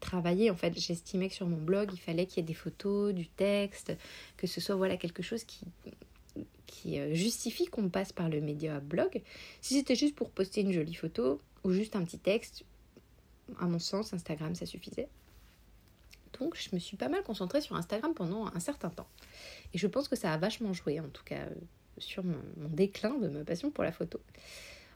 travaillé. 0.00 0.50
En 0.50 0.56
fait, 0.56 0.76
j'estimais 0.76 1.28
que 1.28 1.34
sur 1.34 1.46
mon 1.46 1.58
blog, 1.58 1.90
il 1.92 1.98
fallait 1.98 2.24
qu'il 2.24 2.38
y 2.38 2.40
ait 2.40 2.46
des 2.48 2.54
photos, 2.54 3.12
du 3.12 3.28
texte, 3.28 3.92
que 4.38 4.46
ce 4.46 4.60
soit 4.60 4.74
voilà 4.74 4.96
quelque 4.96 5.22
chose 5.22 5.44
qui, 5.44 5.66
qui 6.66 6.98
euh, 6.98 7.14
justifie 7.14 7.66
qu'on 7.66 7.88
passe 7.88 8.12
par 8.12 8.28
le 8.28 8.40
média 8.40 8.80
blog. 8.80 9.22
Si 9.60 9.74
c'était 9.74 9.96
juste 9.96 10.14
pour 10.14 10.30
poster 10.30 10.60
une 10.60 10.72
jolie 10.72 10.94
photo 10.94 11.40
ou 11.64 11.72
juste 11.72 11.96
un 11.96 12.04
petit 12.04 12.18
texte, 12.18 12.64
à 13.58 13.66
mon 13.66 13.78
sens, 13.78 14.12
Instagram, 14.12 14.54
ça 14.54 14.66
suffisait. 14.66 15.08
Donc, 16.38 16.56
je 16.56 16.68
me 16.72 16.78
suis 16.78 16.96
pas 16.96 17.08
mal 17.08 17.22
concentrée 17.22 17.60
sur 17.60 17.74
Instagram 17.74 18.14
pendant 18.14 18.46
un 18.46 18.60
certain 18.60 18.90
temps. 18.90 19.08
Et 19.72 19.78
je 19.78 19.86
pense 19.86 20.08
que 20.08 20.16
ça 20.16 20.32
a 20.32 20.36
vachement 20.36 20.72
joué, 20.72 21.00
en 21.00 21.08
tout 21.08 21.24
cas, 21.24 21.46
euh, 21.46 21.54
sur 21.96 22.22
mon, 22.22 22.38
déclin 22.68 23.14
de 23.14 23.28
ma 23.28 23.44
passion 23.44 23.70
pour 23.70 23.82
la 23.82 23.92
photo. 23.92 24.20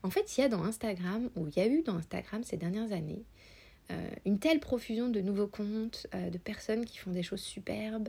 En 0.02 0.10
fait, 0.10 0.36
il 0.36 0.42
y 0.42 0.44
a 0.44 0.48
dans 0.48 0.62
Instagram, 0.62 1.30
ou 1.36 1.48
il 1.48 1.56
y 1.56 1.60
a 1.60 1.66
eu 1.66 1.82
dans 1.82 1.96
Instagram 1.96 2.44
ces 2.44 2.56
dernières 2.56 2.92
années, 2.92 3.24
euh, 3.90 4.10
une 4.26 4.38
telle 4.38 4.60
profusion 4.60 5.08
de 5.08 5.20
nouveaux 5.20 5.46
comptes, 5.46 6.06
de 6.12 6.38
personnes 6.38 6.84
qui 6.84 6.98
font 6.98 7.10
des 7.10 7.22
choses 7.22 7.40
superbes, 7.40 8.08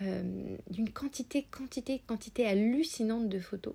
d'une 0.00 0.90
quantité, 0.90 1.46
quantité, 1.50 2.02
quantité 2.06 2.46
hallucinante 2.46 3.28
de 3.28 3.38
photos, 3.40 3.74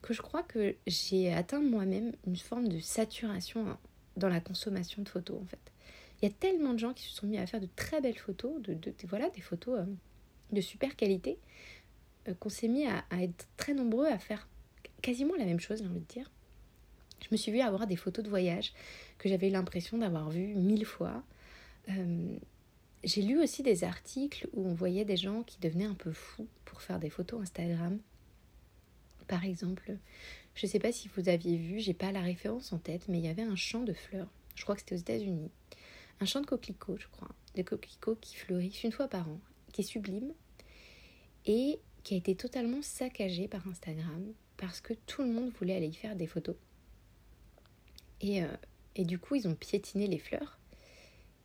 que 0.00 0.14
je 0.14 0.22
crois 0.22 0.42
que 0.42 0.74
j'ai 0.86 1.32
atteint 1.32 1.60
moi-même 1.60 2.12
une 2.26 2.36
forme 2.36 2.68
de 2.68 2.80
saturation 2.80 3.76
dans 4.16 4.28
la 4.28 4.40
consommation 4.40 5.02
de 5.02 5.08
photos 5.08 5.40
en 5.40 5.46
fait. 5.46 5.72
Il 6.22 6.28
y 6.28 6.28
a 6.28 6.34
tellement 6.34 6.72
de 6.72 6.78
gens 6.78 6.92
qui 6.92 7.02
se 7.02 7.10
sont 7.10 7.26
mis 7.26 7.38
à 7.38 7.46
faire 7.46 7.60
de 7.60 7.68
très 7.74 8.00
belles 8.00 8.18
photos, 8.18 8.62
de, 8.62 8.78
voilà, 9.08 9.28
des 9.30 9.40
photos 9.40 9.80
euh, 9.80 9.84
de 10.52 10.60
super 10.60 10.94
qualité, 10.94 11.36
euh, 12.28 12.34
qu'on 12.34 12.48
s'est 12.48 12.68
mis 12.68 12.86
à, 12.86 13.04
être 13.20 13.48
très 13.56 13.74
nombreux 13.74 14.06
à 14.06 14.18
faire 14.18 14.48
quasiment 15.02 15.34
la 15.36 15.44
même 15.44 15.58
chose, 15.58 15.80
j'ai 15.80 15.88
envie 15.88 16.00
de 16.00 16.06
dire. 16.06 16.30
Je 17.20 17.28
me 17.32 17.36
suis 17.36 17.50
vue 17.50 17.60
avoir 17.60 17.88
des 17.88 17.96
photos 17.96 18.24
de 18.24 18.30
voyage 18.30 18.72
que 19.18 19.28
j'avais 19.28 19.50
l'impression 19.50 19.98
d'avoir 19.98 20.30
vues 20.30 20.54
mille 20.54 20.86
fois. 20.86 21.24
Euh, 21.88 22.36
j'ai 23.04 23.22
lu 23.22 23.40
aussi 23.42 23.62
des 23.62 23.84
articles 23.84 24.48
où 24.52 24.66
on 24.66 24.74
voyait 24.74 25.04
des 25.04 25.16
gens 25.16 25.42
qui 25.42 25.58
devenaient 25.60 25.84
un 25.84 25.94
peu 25.94 26.12
fous 26.12 26.48
pour 26.64 26.82
faire 26.82 26.98
des 26.98 27.10
photos 27.10 27.42
Instagram. 27.42 27.98
Par 29.26 29.44
exemple, 29.44 29.96
je 30.54 30.66
ne 30.66 30.70
sais 30.70 30.78
pas 30.78 30.92
si 30.92 31.08
vous 31.08 31.28
aviez 31.28 31.56
vu, 31.56 31.80
j'ai 31.80 31.94
pas 31.94 32.12
la 32.12 32.20
référence 32.20 32.72
en 32.72 32.78
tête, 32.78 33.08
mais 33.08 33.18
il 33.18 33.24
y 33.24 33.28
avait 33.28 33.42
un 33.42 33.56
champ 33.56 33.82
de 33.82 33.92
fleurs. 33.92 34.28
Je 34.54 34.62
crois 34.62 34.74
que 34.74 34.82
c'était 34.82 34.94
aux 34.94 34.98
États-Unis 34.98 35.50
un 36.22 36.24
champ 36.24 36.40
de 36.40 36.46
coquelicots, 36.46 36.98
je 36.98 37.08
crois, 37.08 37.28
de 37.56 37.62
coquelicots 37.62 38.14
qui 38.14 38.36
fleurissent 38.36 38.84
une 38.84 38.92
fois 38.92 39.08
par 39.08 39.28
an, 39.28 39.40
qui 39.72 39.80
est 39.80 39.84
sublime 39.84 40.32
et 41.46 41.80
qui 42.04 42.14
a 42.14 42.16
été 42.16 42.36
totalement 42.36 42.80
saccagé 42.80 43.48
par 43.48 43.66
Instagram 43.66 44.32
parce 44.56 44.80
que 44.80 44.94
tout 45.06 45.22
le 45.22 45.32
monde 45.32 45.50
voulait 45.58 45.74
aller 45.74 45.88
y 45.88 45.94
faire 45.94 46.14
des 46.14 46.28
photos. 46.28 46.54
Et, 48.20 48.44
euh, 48.44 48.56
et 48.94 49.04
du 49.04 49.18
coup, 49.18 49.34
ils 49.34 49.48
ont 49.48 49.56
piétiné 49.56 50.06
les 50.06 50.18
fleurs. 50.18 50.60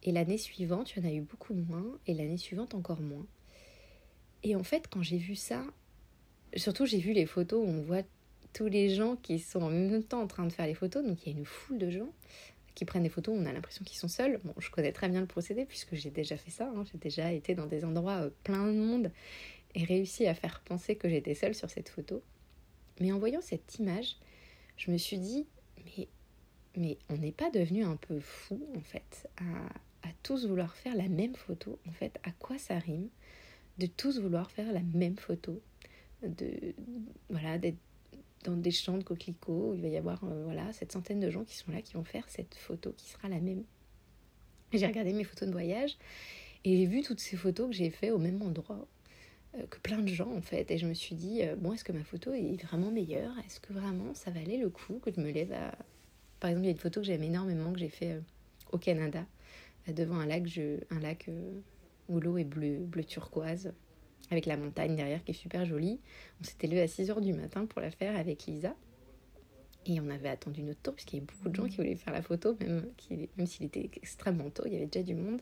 Et 0.08 0.14
l'année 0.14 0.38
suivante, 0.38 0.94
il 0.96 1.04
y 1.04 1.06
en 1.06 1.10
a 1.10 1.14
eu 1.14 1.20
beaucoup 1.20 1.54
moins, 1.54 1.84
et 2.08 2.14
l'année 2.14 2.38
suivante 2.38 2.74
encore 2.74 3.02
moins. 3.02 3.26
Et 4.42 4.56
en 4.56 4.64
fait, 4.64 4.88
quand 4.90 5.04
j'ai 5.04 5.18
vu 5.18 5.36
ça, 5.36 5.66
surtout 6.56 6.86
j'ai 6.86 7.00
vu 7.00 7.12
les 7.12 7.26
photos 7.26 7.62
où 7.62 7.70
on 7.70 7.82
voit 7.82 8.04
tous 8.54 8.68
les 8.68 8.88
gens 8.96 9.18
qui 9.18 9.38
sont 9.38 9.62
en 9.62 9.70
même 9.70 10.02
temps 10.02 10.22
en 10.22 10.28
train 10.28 10.46
de 10.46 10.54
faire 10.54 10.66
les 10.66 10.76
photos, 10.76 11.06
donc 11.06 11.26
il 11.26 11.34
y 11.34 11.36
a 11.36 11.38
une 11.38 11.44
foule 11.44 11.78
de 11.78 11.90
gens 11.90 12.08
qui 12.74 12.86
prennent 12.86 13.04
des 13.04 13.10
photos, 13.10 13.36
on 13.38 13.46
a 13.46 13.52
l'impression 13.52 13.84
qu'ils 13.84 13.98
sont 13.98 14.08
seuls. 14.08 14.40
Bon, 14.46 14.54
je 14.58 14.72
connais 14.72 14.94
très 14.94 15.10
bien 15.10 15.20
le 15.20 15.28
procédé 15.28 15.66
puisque 15.66 15.96
j'ai 15.96 16.10
déjà 16.10 16.38
fait 16.38 16.52
ça. 16.52 16.72
Hein. 16.74 16.86
J'ai 16.90 16.98
déjà 16.98 17.34
été 17.34 17.54
dans 17.54 17.66
des 17.66 17.84
endroits 17.84 18.22
euh, 18.22 18.30
plein 18.46 18.66
de 18.66 18.78
monde 18.78 19.12
et 19.76 19.84
réussi 19.84 20.26
à 20.26 20.34
faire 20.34 20.62
penser 20.62 20.96
que 20.96 21.10
j'étais 21.10 21.34
seule 21.34 21.54
sur 21.54 21.70
cette 21.70 21.90
photo. 21.90 22.24
Mais 23.02 23.12
en 23.12 23.20
voyant 23.20 23.42
cette 23.42 23.78
image, 23.78 24.16
je 24.78 24.90
me 24.90 24.98
suis 24.98 25.18
dit, 25.18 25.48
mais, 25.84 26.08
mais 26.78 26.98
on 27.10 27.18
n'est 27.18 27.34
pas 27.34 27.50
devenu 27.50 27.84
un 27.84 27.98
peu 27.98 28.22
fou 28.22 28.66
en 28.74 28.82
fait 28.82 29.28
à, 29.36 29.44
tous 30.24 30.48
vouloir 30.48 30.76
faire 30.76 30.96
la 30.96 31.08
même 31.08 31.36
photo. 31.36 31.80
En 31.88 31.92
fait, 31.92 32.20
à 32.24 32.32
quoi 32.32 32.58
ça 32.58 32.78
rime 32.78 33.10
de 33.78 33.86
tous 33.86 34.20
vouloir 34.20 34.52
faire 34.52 34.72
la 34.72 34.82
même 34.82 35.18
photo 35.18 35.62
de 36.24 36.74
voilà 37.30 37.58
d'être 37.58 37.78
dans 38.44 38.56
des 38.56 38.72
champs 38.72 38.98
de 38.98 39.04
coquelicots 39.04 39.72
où 39.72 39.74
il 39.74 39.82
va 39.82 39.88
y 39.88 39.98
avoir 39.98 40.24
euh, 40.24 40.44
voilà 40.46 40.72
cette 40.74 40.92
centaine 40.92 41.20
de 41.20 41.30
gens 41.30 41.44
qui 41.44 41.56
sont 41.56 41.72
là 41.72 41.82
qui 41.82 41.94
vont 41.94 42.04
faire 42.04 42.28
cette 42.30 42.56
photo 42.56 42.94
qui 42.96 43.10
sera 43.10 43.30
la 43.30 43.40
même. 43.40 43.64
J'ai 44.74 44.88
regardé 44.88 45.14
mes 45.14 45.24
photos 45.24 45.48
de 45.48 45.54
voyage 45.54 45.98
et 46.66 46.78
j'ai 46.78 46.86
vu 46.86 47.02
toutes 47.02 47.20
ces 47.20 47.38
photos 47.38 47.70
que 47.70 47.76
j'ai 47.76 47.90
fait 47.90 48.12
au 48.12 48.18
même 48.18 48.42
endroit 48.42 48.88
euh, 49.56 49.66
que 49.68 49.80
plein 49.80 50.00
de 50.00 50.08
gens 50.08 50.32
en 50.34 50.42
fait 50.42 50.70
et 50.72 50.78
je 50.78 50.88
me 50.88 50.94
suis 50.94 51.16
dit 51.16 51.44
euh, 51.44 51.56
bon 51.56 51.74
est-ce 51.74 51.84
que 51.84 51.92
ma 51.92 52.04
photo 52.04 52.34
est 52.34 52.62
vraiment 52.64 52.92
meilleure? 52.92 53.38
Est-ce 53.46 53.60
que 53.60 53.74
vraiment 53.74 54.14
ça 54.14 54.32
valait 54.32 54.58
le 54.58 54.70
coup 54.70 55.00
que 55.00 55.12
je 55.12 55.20
me 55.20 55.32
lève 55.32 55.52
à 55.54 55.78
par 56.40 56.50
exemple 56.50 56.66
il 56.66 56.68
y 56.68 56.70
a 56.70 56.74
une 56.74 56.80
photo 56.80 57.02
que 57.02 57.06
j'aime 57.06 57.24
énormément 57.24 57.74
que 57.74 57.80
j'ai 57.80 57.90
fait 57.90 58.20
au 58.72 58.78
Canada 58.78 59.26
devant 59.94 60.20
un 60.20 60.26
lac 60.26 60.48
je... 60.48 60.80
un 60.90 61.00
lac 61.00 61.30
où 62.10 62.20
l'eau 62.20 62.38
est 62.38 62.44
bleu 62.44 62.78
bleu 62.80 63.04
turquoise 63.04 63.74
avec 64.32 64.46
la 64.46 64.58
montagne 64.58 64.96
derrière 64.96 65.24
qui 65.24 65.32
est 65.32 65.36
super 65.36 65.66
jolie. 65.66 66.00
On 66.42 66.44
s'était 66.44 66.68
levé 66.68 66.82
à 66.82 66.88
6h 66.88 67.22
du 67.22 67.34
matin 67.34 67.66
pour 67.66 67.82
la 67.82 67.92
faire 67.92 68.16
avec 68.18 68.46
Lisa. 68.46 68.76
Et 69.86 70.02
on 70.02 70.10
avait 70.10 70.30
attendu 70.30 70.64
notre 70.64 70.82
tour, 70.82 70.94
puisqu'il 70.96 71.16
y 71.16 71.20
avait 71.20 71.28
beaucoup 71.28 71.50
de 71.50 71.56
gens 71.56 71.68
qui 71.68 71.78
voulaient 71.78 71.96
faire 71.96 72.12
la 72.12 72.22
photo, 72.22 72.58
même, 72.60 72.92
même 73.38 73.48
s'il 73.48 73.66
était 73.66 73.90
extrêmement 73.96 74.50
tôt, 74.50 74.64
il 74.66 74.74
y 74.74 74.76
avait 74.76 74.86
déjà 74.86 75.04
du 75.04 75.16
monde. 75.16 75.40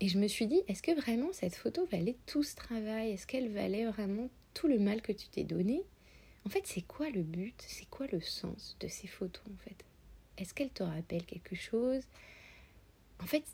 Et 0.00 0.08
je 0.08 0.18
me 0.18 0.26
suis 0.26 0.46
dit, 0.46 0.62
est-ce 0.68 0.82
que 0.82 0.98
vraiment 0.98 1.32
cette 1.32 1.54
photo 1.54 1.84
valait 1.86 2.16
tout 2.24 2.42
ce 2.42 2.56
travail? 2.56 3.10
Est-ce 3.10 3.26
qu'elle 3.26 3.50
valait 3.50 3.84
vraiment 3.86 4.30
tout 4.54 4.68
le 4.68 4.78
mal 4.78 5.02
que 5.02 5.12
tu 5.12 5.28
t'es 5.28 5.44
donné? 5.44 5.82
En 6.46 6.48
fait, 6.48 6.66
c'est 6.66 6.80
quoi 6.80 7.10
le 7.10 7.22
but? 7.22 7.62
C'est 7.66 7.88
quoi 7.90 8.06
le 8.10 8.20
sens 8.20 8.76
de 8.80 8.88
ces 8.88 9.06
photos, 9.06 9.44
en 9.52 9.58
fait? 9.68 9.84
Est-ce 10.38 10.54
qu'elles 10.54 10.70
te 10.70 10.82
rappellent 10.82 11.26
quelque 11.26 11.56
chose? 11.56 12.04
En 13.22 13.26
fait, 13.26 13.44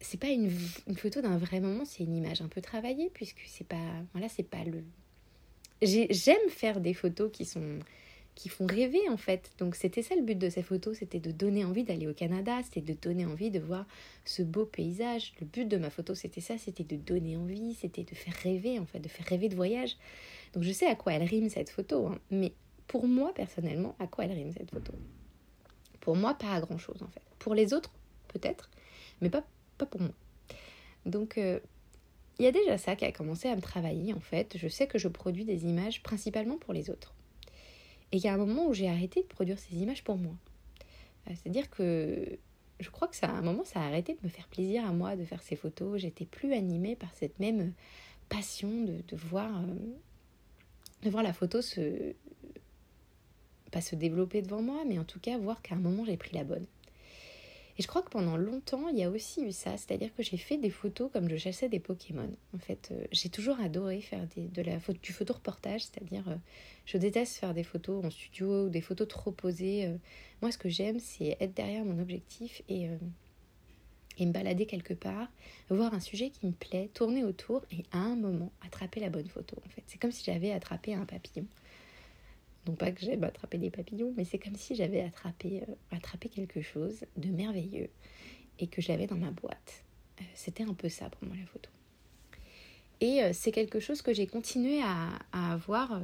c'est 0.00 0.18
pas 0.18 0.28
une, 0.28 0.50
photo 0.96 1.20
d'un 1.20 1.38
vrai 1.38 1.60
moment, 1.60 1.84
c'est 1.84 2.04
une 2.04 2.16
image 2.16 2.42
un 2.42 2.48
peu 2.48 2.60
travaillée 2.60 3.10
puisque 3.12 3.42
c'est 3.46 3.66
pas 3.66 3.76
voilà, 4.12 4.28
c'est 4.28 4.42
pas 4.42 4.64
le 4.64 4.82
j'aime 5.82 6.48
faire 6.48 6.80
des 6.80 6.94
photos 6.94 7.30
qui 7.32 7.44
sont 7.44 7.80
qui 8.34 8.48
font 8.48 8.66
rêver 8.66 9.08
en 9.10 9.16
fait. 9.16 9.50
Donc 9.58 9.74
c'était 9.74 10.02
ça 10.02 10.14
le 10.14 10.22
but 10.22 10.38
de 10.38 10.48
ces 10.48 10.62
photos, 10.62 10.98
c'était 10.98 11.20
de 11.20 11.30
donner 11.30 11.64
envie 11.64 11.84
d'aller 11.84 12.06
au 12.06 12.14
Canada, 12.14 12.60
c'était 12.64 12.80
de 12.80 12.98
donner 12.98 13.26
envie 13.26 13.50
de 13.50 13.58
voir 13.58 13.86
ce 14.24 14.42
beau 14.42 14.64
paysage. 14.64 15.34
Le 15.40 15.46
but 15.46 15.68
de 15.68 15.76
ma 15.76 15.90
photo, 15.90 16.14
c'était 16.14 16.40
ça, 16.40 16.56
c'était 16.56 16.84
de 16.84 16.96
donner 16.96 17.36
envie, 17.36 17.74
c'était 17.74 18.04
de 18.04 18.14
faire 18.14 18.34
rêver 18.42 18.78
en 18.78 18.86
fait, 18.86 19.00
de 19.00 19.08
faire 19.08 19.26
rêver 19.26 19.48
de 19.48 19.56
voyage. 19.56 19.96
Donc 20.54 20.62
je 20.62 20.72
sais 20.72 20.86
à 20.86 20.94
quoi 20.94 21.12
elle 21.12 21.24
rime 21.24 21.50
cette 21.50 21.70
photo, 21.70 22.06
hein. 22.06 22.18
mais 22.30 22.52
pour 22.86 23.06
moi 23.06 23.34
personnellement, 23.34 23.94
à 23.98 24.06
quoi 24.06 24.24
elle 24.24 24.32
rime 24.32 24.52
cette 24.52 24.70
photo? 24.70 24.92
Pour 26.00 26.16
moi, 26.16 26.34
pas 26.34 26.52
à 26.52 26.60
grand 26.60 26.78
chose 26.78 27.00
en 27.02 27.08
fait. 27.08 27.22
Pour 27.38 27.54
les 27.54 27.72
autres, 27.72 27.92
peut-être, 28.32 28.70
mais 29.20 29.30
pas 29.30 29.44
pour 29.90 30.00
moi. 30.00 30.12
Donc, 31.06 31.38
euh, 31.38 31.60
il 32.38 32.44
y 32.44 32.48
a 32.48 32.52
déjà 32.52 32.78
ça 32.78 32.96
qui 32.96 33.04
a 33.04 33.12
commencé 33.12 33.48
à 33.48 33.56
me 33.56 33.60
travailler 33.60 34.12
en 34.14 34.20
fait. 34.20 34.56
Je 34.56 34.68
sais 34.68 34.86
que 34.86 34.98
je 34.98 35.08
produis 35.08 35.44
des 35.44 35.64
images 35.64 36.02
principalement 36.02 36.56
pour 36.56 36.72
les 36.72 36.90
autres. 36.90 37.14
Et 38.12 38.18
il 38.18 38.22
y 38.22 38.28
a 38.28 38.34
un 38.34 38.38
moment 38.38 38.66
où 38.66 38.74
j'ai 38.74 38.88
arrêté 38.88 39.22
de 39.22 39.26
produire 39.26 39.58
ces 39.58 39.76
images 39.76 40.04
pour 40.04 40.16
moi. 40.16 40.34
Euh, 41.28 41.32
c'est-à-dire 41.34 41.70
que 41.70 42.38
je 42.80 42.90
crois 42.90 43.08
que 43.08 43.16
ça, 43.16 43.26
à 43.28 43.32
un 43.32 43.42
moment, 43.42 43.64
ça 43.64 43.80
a 43.80 43.86
arrêté 43.86 44.14
de 44.14 44.18
me 44.24 44.28
faire 44.28 44.48
plaisir 44.48 44.84
à 44.84 44.92
moi 44.92 45.16
de 45.16 45.24
faire 45.24 45.42
ces 45.42 45.56
photos. 45.56 46.00
J'étais 46.00 46.24
plus 46.24 46.52
animée 46.52 46.96
par 46.96 47.14
cette 47.14 47.38
même 47.38 47.72
passion 48.28 48.84
de, 48.84 49.02
de 49.06 49.16
voir, 49.16 49.50
euh, 49.60 51.10
voir 51.10 51.22
la 51.22 51.32
photo 51.32 51.62
se, 51.62 52.14
pas 53.70 53.80
se 53.80 53.94
développer 53.94 54.42
devant 54.42 54.62
moi, 54.62 54.84
mais 54.86 54.98
en 54.98 55.04
tout 55.04 55.20
cas 55.20 55.38
voir 55.38 55.62
qu'à 55.62 55.74
un 55.74 55.78
moment 55.78 56.04
j'ai 56.04 56.16
pris 56.16 56.34
la 56.34 56.44
bonne. 56.44 56.66
Et 57.82 57.84
je 57.84 57.88
crois 57.88 58.02
que 58.02 58.10
pendant 58.10 58.36
longtemps, 58.36 58.86
il 58.86 58.96
y 58.96 59.02
a 59.02 59.10
aussi 59.10 59.42
eu 59.42 59.50
ça, 59.50 59.76
c'est-à-dire 59.76 60.14
que 60.14 60.22
j'ai 60.22 60.36
fait 60.36 60.56
des 60.56 60.70
photos 60.70 61.10
comme 61.12 61.28
je 61.28 61.36
chassais 61.36 61.68
des 61.68 61.80
Pokémon. 61.80 62.30
En 62.54 62.58
fait, 62.58 62.90
euh, 62.92 63.04
j'ai 63.10 63.28
toujours 63.28 63.58
adoré 63.58 64.00
faire 64.00 64.24
des, 64.36 64.46
de 64.46 64.62
la, 64.62 64.76
du 65.02 65.12
photo-reportage, 65.12 65.86
c'est-à-dire 65.86 66.22
euh, 66.28 66.36
je 66.86 66.96
déteste 66.96 67.38
faire 67.38 67.54
des 67.54 67.64
photos 67.64 68.04
en 68.04 68.10
studio 68.10 68.66
ou 68.66 68.68
des 68.68 68.82
photos 68.82 69.08
trop 69.08 69.32
posées. 69.32 69.86
Euh. 69.86 69.96
moi, 70.42 70.52
ce 70.52 70.58
que 70.58 70.68
j'aime, 70.68 71.00
c'est 71.00 71.36
être 71.40 71.54
derrière 71.54 71.84
mon 71.84 72.00
objectif 72.00 72.62
et, 72.68 72.86
et 74.16 74.26
me 74.26 74.32
balader 74.32 74.66
quelque 74.66 74.94
part, 74.94 75.26
voir 75.68 75.92
un 75.92 75.98
sujet 75.98 76.30
qui 76.30 76.46
me 76.46 76.52
plaît, 76.52 76.88
tourner 76.94 77.24
autour 77.24 77.62
et 77.72 77.82
à 77.90 77.98
un 77.98 78.14
moment 78.14 78.52
attraper 78.64 79.00
la 79.00 79.10
bonne 79.10 79.26
photo. 79.26 79.56
En 79.66 79.68
fait, 79.70 79.82
c'est 79.88 79.98
comme 79.98 80.12
si 80.12 80.22
j'avais 80.22 80.52
attrapé 80.52 80.94
un 80.94 81.04
papillon. 81.04 81.46
Non 82.66 82.74
pas 82.74 82.92
que 82.92 83.00
j'aime 83.00 83.24
attraper 83.24 83.58
des 83.58 83.70
papillons, 83.70 84.12
mais 84.16 84.24
c'est 84.24 84.38
comme 84.38 84.54
si 84.54 84.76
j'avais 84.76 85.00
attrapé, 85.00 85.64
euh, 85.68 85.74
attrapé 85.90 86.28
quelque 86.28 86.62
chose 86.62 87.04
de 87.16 87.28
merveilleux 87.28 87.88
et 88.60 88.68
que 88.68 88.80
je 88.80 88.88
l'avais 88.88 89.08
dans 89.08 89.16
ma 89.16 89.32
boîte. 89.32 89.84
Euh, 90.20 90.24
c'était 90.34 90.62
un 90.62 90.74
peu 90.74 90.88
ça 90.88 91.10
pour 91.10 91.26
moi 91.26 91.36
la 91.36 91.46
photo. 91.46 91.70
Et 93.00 93.22
euh, 93.22 93.30
c'est 93.32 93.50
quelque 93.50 93.80
chose 93.80 94.00
que 94.00 94.14
j'ai 94.14 94.28
continué 94.28 94.80
à, 94.80 95.18
à 95.32 95.54
avoir 95.54 96.00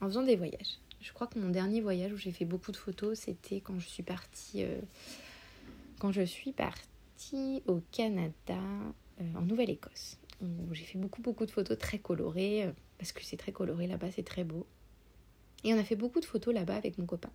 en 0.00 0.06
faisant 0.06 0.22
des 0.22 0.36
voyages. 0.36 0.78
Je 1.02 1.12
crois 1.12 1.26
que 1.26 1.38
mon 1.38 1.50
dernier 1.50 1.82
voyage 1.82 2.12
où 2.12 2.16
j'ai 2.16 2.32
fait 2.32 2.46
beaucoup 2.46 2.72
de 2.72 2.76
photos, 2.76 3.18
c'était 3.18 3.60
quand 3.60 3.78
je 3.78 3.88
suis 3.88 4.04
partie, 4.04 4.64
quand 5.98 6.12
je 6.12 6.22
suis 6.22 6.52
partie 6.52 7.62
au 7.66 7.82
Canada, 7.90 8.60
en 9.20 9.42
Nouvelle-Écosse. 9.42 10.16
J'ai 10.70 10.84
fait 10.84 10.98
beaucoup 10.98 11.20
beaucoup 11.20 11.44
de 11.44 11.50
photos 11.50 11.76
très 11.76 11.98
colorées, 11.98 12.72
parce 12.98 13.10
que 13.10 13.24
c'est 13.24 13.36
très 13.36 13.50
coloré 13.50 13.88
là-bas, 13.88 14.12
c'est 14.12 14.22
très 14.22 14.44
beau. 14.44 14.64
Et 15.64 15.72
on 15.74 15.78
a 15.78 15.84
fait 15.84 15.96
beaucoup 15.96 16.20
de 16.20 16.24
photos 16.24 16.54
là-bas 16.54 16.76
avec 16.76 16.98
mon 16.98 17.06
copain. 17.06 17.30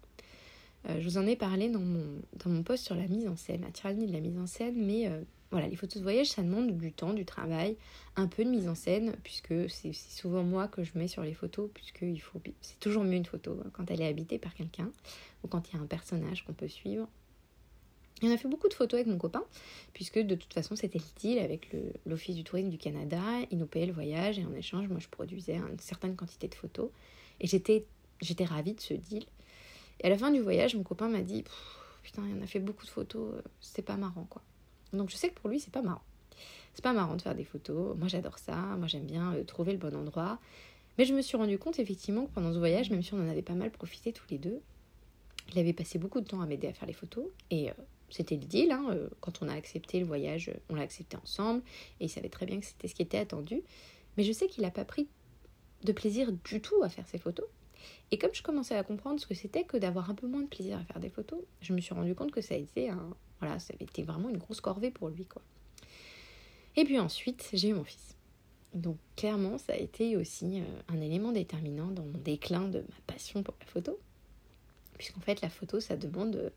Euh, 0.90 1.00
je 1.00 1.04
vous 1.08 1.18
en 1.18 1.26
ai 1.26 1.36
parlé 1.36 1.70
dans 1.70 1.80
mon, 1.80 2.22
dans 2.44 2.50
mon 2.50 2.64
post 2.64 2.86
sur 2.86 2.96
la 2.96 3.08
mise 3.08 3.28
en 3.28 3.36
scène, 3.36 3.62
la 3.62 3.72
tyrannie 3.72 4.08
de 4.08 4.14
la 4.14 4.20
mise 4.20 4.38
en 4.38 4.48
scène, 4.48 4.76
mais 4.78 5.08
euh, 5.08 5.22
voilà, 5.52 5.68
les 5.68 5.76
photos 5.76 5.98
de 5.98 6.04
voyage, 6.04 6.28
ça 6.28 6.44
demande 6.44 6.78
du 6.78 6.92
temps, 6.92 7.14
du 7.14 7.26
travail, 7.26 7.78
un 8.16 8.28
peu 8.28 8.44
de 8.44 8.50
mise 8.50 8.68
en 8.68 8.76
scène, 8.76 9.16
puisque 9.24 9.70
c'est 9.70 9.94
souvent 9.94 10.44
moi 10.44 10.68
que 10.68 10.84
je 10.84 10.92
mets 10.96 11.08
sur 11.08 11.24
les 11.24 11.34
photos, 11.34 11.70
puisque 11.74 12.06
c'est 12.62 12.80
toujours 12.80 13.04
mieux 13.04 13.16
une 13.16 13.26
photo 13.26 13.60
hein, 13.66 13.70
quand 13.74 13.90
elle 13.90 14.02
est 14.02 14.08
habitée 14.08 14.38
par 14.38 14.54
quelqu'un, 14.54 14.92
ou 15.44 15.48
quand 15.48 15.70
il 15.70 15.76
y 15.76 15.80
a 15.80 15.82
un 15.82 15.88
personnage 15.88 16.46
qu'on 16.46 16.54
peut 16.54 16.68
suivre. 16.68 17.08
Et 18.22 18.28
on 18.28 18.32
a 18.32 18.38
fait 18.38 18.48
beaucoup 18.48 18.68
de 18.68 18.74
photos 18.74 19.00
avec 19.00 19.08
mon 19.08 19.18
copain, 19.18 19.44
puisque 19.94 20.20
de 20.20 20.36
toute 20.36 20.54
façon 20.54 20.76
c'était 20.76 20.98
le 20.98 21.20
deal 21.20 21.40
avec 21.40 21.76
l'Office 22.06 22.36
du 22.36 22.44
tourisme 22.44 22.70
du 22.70 22.78
Canada, 22.78 23.22
ils 23.52 23.58
nous 23.58 23.68
payaient 23.68 23.86
le 23.86 23.94
voyage, 23.94 24.40
et 24.40 24.46
en 24.46 24.54
échange, 24.54 24.88
moi 24.88 25.00
je 25.00 25.08
produisais 25.08 25.56
une 25.56 25.80
certaine 25.80 26.16
quantité 26.16 26.48
de 26.48 26.56
photos. 26.56 26.90
Et 27.40 27.48
j'étais, 27.48 27.86
j'étais 28.22 28.46
ravie 28.46 28.74
de 28.74 28.82
ce 28.82 28.94
deal. 28.94 29.26
Et 30.00 30.06
à 30.06 30.10
la 30.10 30.18
fin 30.18 30.32
du 30.32 30.40
voyage, 30.40 30.76
mon 30.76 30.84
copain 30.84 31.08
m'a 31.08 31.22
dit 31.22 31.44
Putain, 32.04 32.24
il 32.28 32.40
en 32.40 32.42
a 32.42 32.48
fait 32.48 32.60
beaucoup 32.60 32.86
de 32.86 32.90
photos, 32.90 33.36
euh, 33.36 33.42
c'est 33.60 33.82
pas 33.82 33.98
marrant 33.98 34.26
quoi. 34.30 34.42
Donc 34.94 35.10
je 35.10 35.16
sais 35.16 35.30
que 35.30 35.40
pour 35.40 35.50
lui, 35.50 35.60
c'est 35.60 35.74
pas 35.74 35.82
marrant. 35.82 36.04
C'est 36.74 36.84
pas 36.84 36.94
marrant 36.94 37.16
de 37.16 37.22
faire 37.22 37.36
des 37.36 37.44
photos. 37.44 37.98
Moi, 37.98 38.08
j'adore 38.08 38.38
ça. 38.38 38.56
Moi, 38.56 38.88
j'aime 38.88 39.06
bien 39.06 39.34
euh, 39.34 39.44
trouver 39.44 39.72
le 39.72 39.78
bon 39.78 39.96
endroit. 39.96 40.40
Mais 40.98 41.06
je 41.06 41.14
me 41.14 41.22
suis 41.22 41.36
rendu 41.36 41.58
compte 41.58 41.80
effectivement 41.80 42.28
que 42.28 42.32
pendant 42.32 42.54
ce 42.54 42.60
voyage, 42.60 42.90
même 42.92 43.04
si 43.04 43.14
on 43.14 43.18
en 43.18 43.28
avait 43.28 43.42
pas 43.42 43.56
mal 43.56 43.72
profité 43.72 44.14
tous 44.14 44.26
les 44.30 44.38
deux, 44.38 44.62
il 45.52 45.60
avait 45.60 45.74
passé 45.74 46.00
beaucoup 46.00 46.22
de 46.22 46.28
temps 46.28 46.40
à 46.42 46.46
m'aider 46.46 46.68
à 46.68 46.74
faire 46.74 46.88
les 46.88 46.94
photos. 46.94 47.26
Et 47.50 47.70
euh, 47.70 47.74
c'était 48.10 48.36
le 48.36 48.46
deal. 48.46 48.72
Hein, 48.72 48.96
quand 49.20 49.42
on 49.42 49.50
a 49.50 49.54
accepté 49.54 50.00
le 50.00 50.06
voyage, 50.06 50.52
on 50.70 50.76
l'a 50.76 50.84
accepté 50.84 51.18
ensemble. 51.18 51.62
Et 52.00 52.06
il 52.06 52.10
savait 52.10 52.30
très 52.30 52.46
bien 52.46 52.60
que 52.60 52.66
c'était 52.66 52.88
ce 52.88 52.96
qui 52.96 53.02
était 53.02 53.18
attendu. 53.18 53.64
Mais 54.16 54.24
je 54.24 54.32
sais 54.32 54.48
qu'il 54.48 54.64
n'a 54.64 54.72
pas 54.72 54.86
pris 54.86 55.08
de 55.84 55.92
plaisir 55.92 56.32
du 56.32 56.62
tout 56.62 56.82
à 56.84 56.90
faire 56.90 57.08
ses 57.08 57.18
photos. 57.18 57.48
Et 58.12 58.18
comme 58.18 58.34
je 58.34 58.42
commençais 58.42 58.76
à 58.76 58.84
comprendre 58.84 59.20
ce 59.20 59.28
que 59.28 59.34
c'était 59.34 59.64
que 59.64 59.78
d'avoir 59.78 60.10
un 60.10 60.16
peu 60.16 60.28
moins 60.28 60.42
de 60.42 60.48
plaisir 60.48 60.78
à 60.78 60.84
faire 60.84 61.00
des 61.00 61.10
photos, 61.10 61.40
je 61.62 61.74
me 61.74 61.82
suis 61.82 61.94
rendu 61.94 62.16
compte 62.16 62.32
que 62.32 62.42
ça 62.42 62.56
un, 62.56 63.14
voilà, 63.40 63.60
ça 63.60 63.74
a 63.80 63.84
été 63.84 64.04
vraiment 64.04 64.30
une 64.30 64.38
grosse 64.38 64.62
corvée 64.62 64.92
pour 64.92 65.10
lui, 65.10 65.26
quoi. 65.26 65.42
Et 66.76 66.84
puis 66.86 67.00
ensuite, 67.00 67.50
j'ai 67.54 67.70
eu 67.70 67.74
mon 67.74 67.84
fils. 67.84 68.16
Donc 68.74 68.98
clairement, 69.16 69.58
ça 69.58 69.74
a 69.74 69.78
été 69.78 70.16
aussi 70.16 70.62
euh, 70.62 70.82
un 70.90 71.02
élément 71.02 71.32
déterminant 71.32 71.88
dans 71.88 72.04
mon 72.04 72.18
déclin 72.20 72.68
de 72.68 72.80
ma 72.80 72.96
passion 73.08 73.42
pour 73.44 73.56
la 73.60 73.66
photo. 73.66 74.00
Puisqu'en 74.98 75.22
fait, 75.22 75.42
la 75.42 75.50
photo, 75.50 75.80
ça 75.80 75.96
demande, 75.96 76.52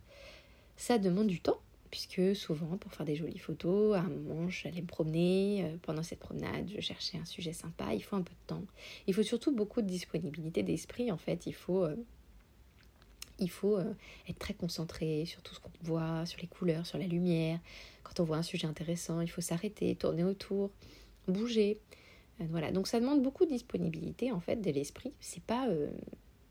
ça 0.76 0.98
demande 0.98 1.26
du 1.26 1.40
temps 1.40 1.60
puisque 1.90 2.36
souvent 2.36 2.76
pour 2.76 2.92
faire 2.92 3.04
des 3.04 3.16
jolies 3.16 3.38
photos, 3.38 3.96
à 3.96 4.00
un 4.00 4.08
moment 4.08 4.48
j'allais 4.48 4.80
me 4.80 4.86
promener, 4.86 5.64
euh, 5.64 5.76
pendant 5.82 6.02
cette 6.02 6.20
promenade 6.20 6.70
je 6.74 6.80
cherchais 6.80 7.18
un 7.18 7.24
sujet 7.24 7.52
sympa, 7.52 7.92
il 7.94 8.02
faut 8.02 8.16
un 8.16 8.22
peu 8.22 8.32
de 8.32 8.46
temps. 8.46 8.62
Il 9.06 9.14
faut 9.14 9.22
surtout 9.22 9.52
beaucoup 9.54 9.82
de 9.82 9.86
disponibilité 9.86 10.62
d'esprit 10.62 11.10
en 11.10 11.16
fait, 11.16 11.46
il 11.46 11.54
faut, 11.54 11.84
euh, 11.84 11.96
il 13.38 13.50
faut 13.50 13.76
euh, 13.76 13.92
être 14.28 14.38
très 14.38 14.54
concentré 14.54 15.24
sur 15.26 15.42
tout 15.42 15.54
ce 15.54 15.60
qu'on 15.60 15.70
voit, 15.82 16.24
sur 16.26 16.40
les 16.40 16.46
couleurs, 16.46 16.86
sur 16.86 16.98
la 16.98 17.06
lumière. 17.06 17.58
Quand 18.04 18.20
on 18.20 18.24
voit 18.24 18.36
un 18.36 18.42
sujet 18.42 18.66
intéressant, 18.66 19.20
il 19.20 19.28
faut 19.28 19.40
s'arrêter, 19.40 19.94
tourner 19.96 20.24
autour, 20.24 20.70
bouger. 21.26 21.80
voilà, 22.38 22.70
donc 22.72 22.86
ça 22.86 23.00
demande 23.00 23.22
beaucoup 23.22 23.44
de 23.44 23.50
disponibilité 23.50 24.30
en 24.32 24.40
fait 24.40 24.56
de 24.56 24.70
l'esprit. 24.70 25.12
C'est 25.20 25.42
pas 25.42 25.68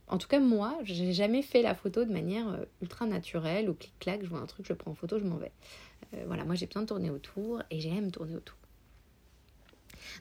en 0.09 0.17
tout 0.17 0.27
cas, 0.27 0.39
moi, 0.39 0.77
j'ai 0.83 1.13
jamais 1.13 1.43
fait 1.43 1.61
la 1.61 1.75
photo 1.75 2.03
de 2.03 2.11
manière 2.11 2.47
euh, 2.49 2.65
ultra 2.81 3.05
naturelle 3.05 3.69
ou 3.69 3.75
clic-clac, 3.75 4.23
je 4.23 4.27
vois 4.27 4.39
un 4.39 4.47
truc, 4.47 4.65
je 4.65 4.73
prends 4.73 4.91
en 4.91 4.95
photo, 4.95 5.19
je 5.19 5.25
m'en 5.25 5.37
vais. 5.37 5.51
Euh, 6.15 6.23
voilà, 6.25 6.43
moi 6.45 6.55
j'ai 6.55 6.65
besoin 6.65 6.81
de 6.81 6.87
tourner 6.87 7.11
autour 7.11 7.61
et 7.69 7.79
j'aime 7.79 8.11
tourner 8.11 8.35
autour. 8.35 8.57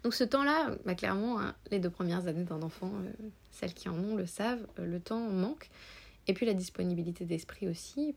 Donc 0.02 0.12
ce 0.12 0.24
temps-là, 0.24 0.76
bah, 0.84 0.94
clairement, 0.94 1.40
hein, 1.40 1.54
les 1.70 1.78
deux 1.78 1.88
premières 1.88 2.26
années 2.26 2.44
d'un 2.44 2.60
enfant, 2.62 2.92
euh, 2.92 3.10
celles 3.50 3.72
qui 3.72 3.88
en 3.88 3.98
ont 3.98 4.14
le 4.14 4.26
savent, 4.26 4.66
le 4.76 5.00
temps 5.00 5.30
manque. 5.30 5.70
Et 6.26 6.34
puis 6.34 6.44
la 6.44 6.54
disponibilité 6.54 7.24
d'esprit 7.24 7.66
aussi 7.68 8.14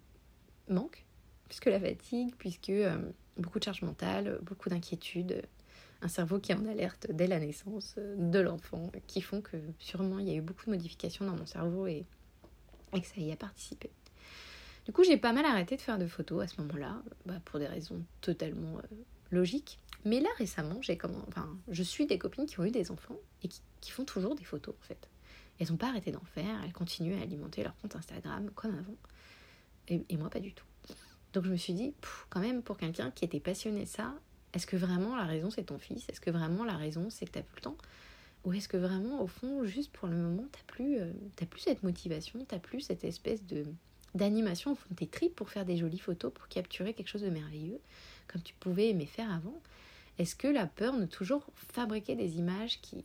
manque, 0.67 1.05
puisque 1.47 1.67
la 1.67 1.79
fatigue, 1.79 2.35
puisque 2.37 2.73
beaucoup 3.37 3.59
de 3.59 3.63
charge 3.63 3.81
mentale, 3.83 4.39
beaucoup 4.41 4.67
d'inquiétude, 4.67 5.43
un 6.01 6.07
cerveau 6.07 6.39
qui 6.39 6.51
est 6.51 6.55
en 6.55 6.65
alerte 6.65 7.07
dès 7.11 7.27
la 7.27 7.39
naissance 7.39 7.95
euh, 7.97 8.15
de 8.17 8.39
l'enfant, 8.39 8.91
qui 9.07 9.21
font 9.21 9.41
que 9.41 9.57
sûrement 9.79 10.19
il 10.19 10.27
y 10.27 10.31
a 10.31 10.35
eu 10.35 10.41
beaucoup 10.41 10.65
de 10.65 10.71
modifications 10.71 11.25
dans 11.25 11.35
mon 11.35 11.45
cerveau 11.45 11.87
et, 11.87 12.05
que 12.93 13.07
ça 13.07 13.21
y 13.21 13.31
a 13.31 13.37
participé. 13.37 13.89
Du 14.85 14.91
coup, 14.91 15.03
j'ai 15.03 15.17
pas 15.17 15.31
mal 15.31 15.45
arrêté 15.45 15.77
de 15.77 15.81
faire 15.81 15.97
de 15.97 16.07
photos 16.07 16.43
à 16.43 16.47
ce 16.47 16.59
moment-là, 16.61 17.01
bah, 17.25 17.39
pour 17.45 17.59
des 17.59 17.67
raisons 17.67 18.03
totalement 18.19 18.79
euh, 18.79 18.95
logiques. 19.29 19.79
Mais 20.03 20.19
là, 20.19 20.29
récemment, 20.37 20.81
j'ai 20.81 20.97
comment, 20.97 21.25
je 21.69 21.83
suis 21.83 22.07
des 22.07 22.17
copines 22.17 22.47
qui 22.47 22.59
ont 22.59 22.65
eu 22.65 22.71
des 22.71 22.91
enfants 22.91 23.17
et 23.43 23.47
qui, 23.47 23.91
font 23.91 24.03
toujours 24.03 24.35
des 24.35 24.43
photos, 24.43 24.73
en 24.79 24.83
fait. 24.83 25.07
Elles 25.59 25.69
n'ont 25.69 25.77
pas 25.77 25.89
arrêté 25.89 26.11
d'en 26.11 26.23
faire, 26.23 26.59
elles 26.65 26.73
continuent 26.73 27.19
à 27.19 27.21
alimenter 27.21 27.63
leur 27.63 27.75
compte 27.77 27.95
Instagram 27.95 28.49
comme 28.55 28.73
avant. 28.73 28.95
Et, 29.87 30.17
moi, 30.17 30.29
pas 30.29 30.39
du 30.39 30.53
tout. 30.53 30.65
Donc 31.33 31.45
je 31.45 31.51
me 31.51 31.57
suis 31.57 31.73
dit, 31.73 31.93
quand 32.29 32.39
même, 32.39 32.63
pour 32.63 32.77
quelqu'un 32.77 33.11
qui 33.11 33.25
était 33.25 33.39
passionné 33.39 33.81
de 33.81 33.89
ça, 33.89 34.15
est-ce 34.53 34.67
que 34.67 34.75
vraiment 34.75 35.15
la 35.15 35.25
raison 35.25 35.49
c'est 35.49 35.63
ton 35.63 35.79
fils? 35.79 36.07
Est-ce 36.09 36.21
que 36.21 36.31
vraiment 36.31 36.63
la 36.63 36.75
raison 36.75 37.09
c'est 37.09 37.25
que 37.25 37.31
t'as 37.31 37.41
plus 37.41 37.57
le 37.57 37.61
temps? 37.61 37.77
Ou 38.43 38.53
est-ce 38.53 38.67
que 38.67 38.77
vraiment 38.77 39.21
au 39.21 39.27
fond, 39.27 39.65
juste 39.65 39.91
pour 39.91 40.07
le 40.07 40.15
moment, 40.15 40.45
t'as 40.51 40.63
plus, 40.65 40.99
euh, 40.99 41.11
plus 41.49 41.61
cette 41.61 41.83
motivation, 41.83 42.43
t'as 42.47 42.59
plus 42.59 42.81
cette 42.81 43.03
espèce 43.03 43.45
de 43.45 43.65
d'animation? 44.15 44.71
Au 44.71 44.75
fond 44.75 44.87
de 44.89 44.95
tes 44.95 45.07
tripes 45.07 45.35
pour 45.35 45.49
faire 45.49 45.65
des 45.65 45.77
jolies 45.77 45.99
photos, 45.99 46.33
pour 46.33 46.47
capturer 46.47 46.93
quelque 46.93 47.07
chose 47.07 47.21
de 47.21 47.29
merveilleux, 47.29 47.79
comme 48.27 48.41
tu 48.41 48.53
pouvais 48.55 48.89
aimer 48.89 49.05
faire 49.05 49.31
avant. 49.31 49.61
Est-ce 50.17 50.35
que 50.35 50.47
la 50.47 50.65
peur 50.65 50.97
de 50.97 51.05
toujours 51.05 51.45
fabriquer 51.55 52.15
des 52.15 52.37
images 52.37 52.81
qui 52.81 53.03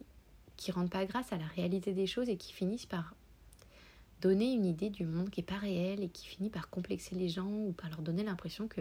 qui 0.57 0.73
rendent 0.73 0.91
pas 0.91 1.05
grâce 1.05 1.33
à 1.33 1.37
la 1.37 1.47
réalité 1.47 1.93
des 1.93 2.07
choses 2.07 2.29
et 2.29 2.37
qui 2.37 2.53
finissent 2.53 2.87
par 2.87 3.15
donner 4.21 4.53
une 4.53 4.65
idée 4.65 4.91
du 4.91 5.05
monde 5.05 5.31
qui 5.31 5.41
n'est 5.41 5.47
pas 5.47 5.59
réel 5.59 6.03
et 6.03 6.09
qui 6.09 6.27
finit 6.27 6.51
par 6.51 6.71
complexer 6.71 7.15
les 7.15 7.29
gens 7.29 7.51
ou 7.51 7.73
par 7.73 7.91
leur 7.91 8.03
donner 8.03 8.25
l'impression 8.25 8.67
que 8.69 8.81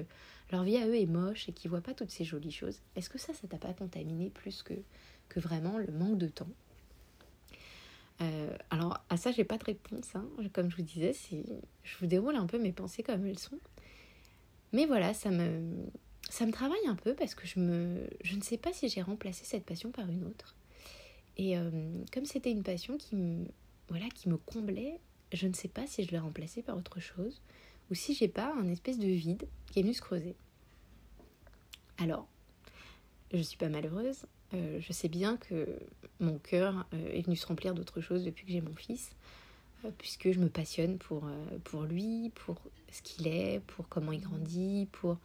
leur 0.51 0.63
vie 0.63 0.77
à 0.77 0.87
eux 0.87 0.95
est 0.95 1.05
moche 1.05 1.49
et 1.49 1.53
qu'ils 1.53 1.69
voient 1.69 1.81
pas 1.81 1.93
toutes 1.93 2.11
ces 2.11 2.23
jolies 2.23 2.51
choses. 2.51 2.79
Est-ce 2.95 3.09
que 3.09 3.17
ça, 3.17 3.33
ça 3.33 3.47
t'a 3.47 3.57
pas 3.57 3.73
contaminé 3.73 4.29
plus 4.29 4.63
que, 4.63 4.73
que 5.29 5.39
vraiment 5.39 5.77
le 5.77 5.91
manque 5.91 6.17
de 6.17 6.27
temps? 6.27 6.49
Euh, 8.21 8.55
alors 8.69 9.03
à 9.09 9.17
ça 9.17 9.31
j'ai 9.31 9.43
pas 9.43 9.57
de 9.57 9.65
réponse, 9.65 10.15
hein. 10.15 10.25
comme 10.53 10.71
je 10.71 10.77
vous 10.77 10.83
disais, 10.83 11.11
je 11.83 11.97
vous 11.99 12.05
déroule 12.05 12.35
un 12.35 12.45
peu 12.45 12.57
mes 12.57 12.71
pensées 12.71 13.03
comme 13.03 13.25
elles 13.25 13.39
sont. 13.39 13.59
Mais 14.71 14.85
voilà, 14.85 15.13
ça 15.13 15.31
me, 15.31 15.73
ça 16.29 16.45
me 16.45 16.51
travaille 16.51 16.87
un 16.87 16.95
peu 16.95 17.13
parce 17.13 17.35
que 17.35 17.45
je, 17.45 17.59
me, 17.59 18.07
je 18.23 18.35
ne 18.35 18.41
sais 18.41 18.57
pas 18.57 18.73
si 18.73 18.89
j'ai 18.89 19.01
remplacé 19.01 19.45
cette 19.45 19.65
passion 19.65 19.91
par 19.91 20.09
une 20.09 20.23
autre. 20.25 20.55
Et 21.37 21.57
euh, 21.57 21.69
comme 22.13 22.25
c'était 22.25 22.51
une 22.51 22.63
passion 22.63 22.97
qui 22.97 23.15
me, 23.15 23.45
voilà, 23.89 24.05
qui 24.09 24.29
me 24.29 24.37
comblait, 24.37 24.99
je 25.33 25.47
ne 25.47 25.53
sais 25.53 25.67
pas 25.67 25.87
si 25.87 26.03
je 26.03 26.11
l'ai 26.11 26.19
remplacé 26.19 26.61
par 26.61 26.77
autre 26.77 26.99
chose 26.99 27.41
ou 27.91 27.95
si 27.95 28.13
j'ai 28.13 28.27
pas 28.27 28.53
un 28.53 28.67
espèce 28.69 28.97
de 28.97 29.07
vide 29.07 29.47
qui 29.67 29.79
est 29.79 29.81
venu 29.83 29.93
se 29.93 30.01
creuser. 30.01 30.35
Alors, 31.97 32.27
je 33.33 33.41
suis 33.41 33.57
pas 33.57 33.69
malheureuse. 33.69 34.25
Euh, 34.53 34.79
je 34.79 34.93
sais 34.93 35.09
bien 35.09 35.37
que 35.37 35.79
mon 36.19 36.37
cœur 36.37 36.85
euh, 36.93 37.11
est 37.13 37.21
venu 37.21 37.35
se 37.35 37.45
remplir 37.45 37.73
d'autres 37.73 38.01
choses 38.01 38.23
depuis 38.23 38.45
que 38.45 38.51
j'ai 38.51 38.61
mon 38.61 38.75
fils, 38.75 39.11
euh, 39.83 39.89
puisque 39.97 40.31
je 40.31 40.39
me 40.39 40.49
passionne 40.49 40.97
pour, 40.97 41.27
pour 41.63 41.83
lui, 41.83 42.31
pour 42.35 42.57
ce 42.91 43.01
qu'il 43.01 43.27
est, 43.27 43.61
pour 43.67 43.87
comment 43.89 44.11
il 44.11 44.21
grandit, 44.21 44.87
pour 44.91 45.17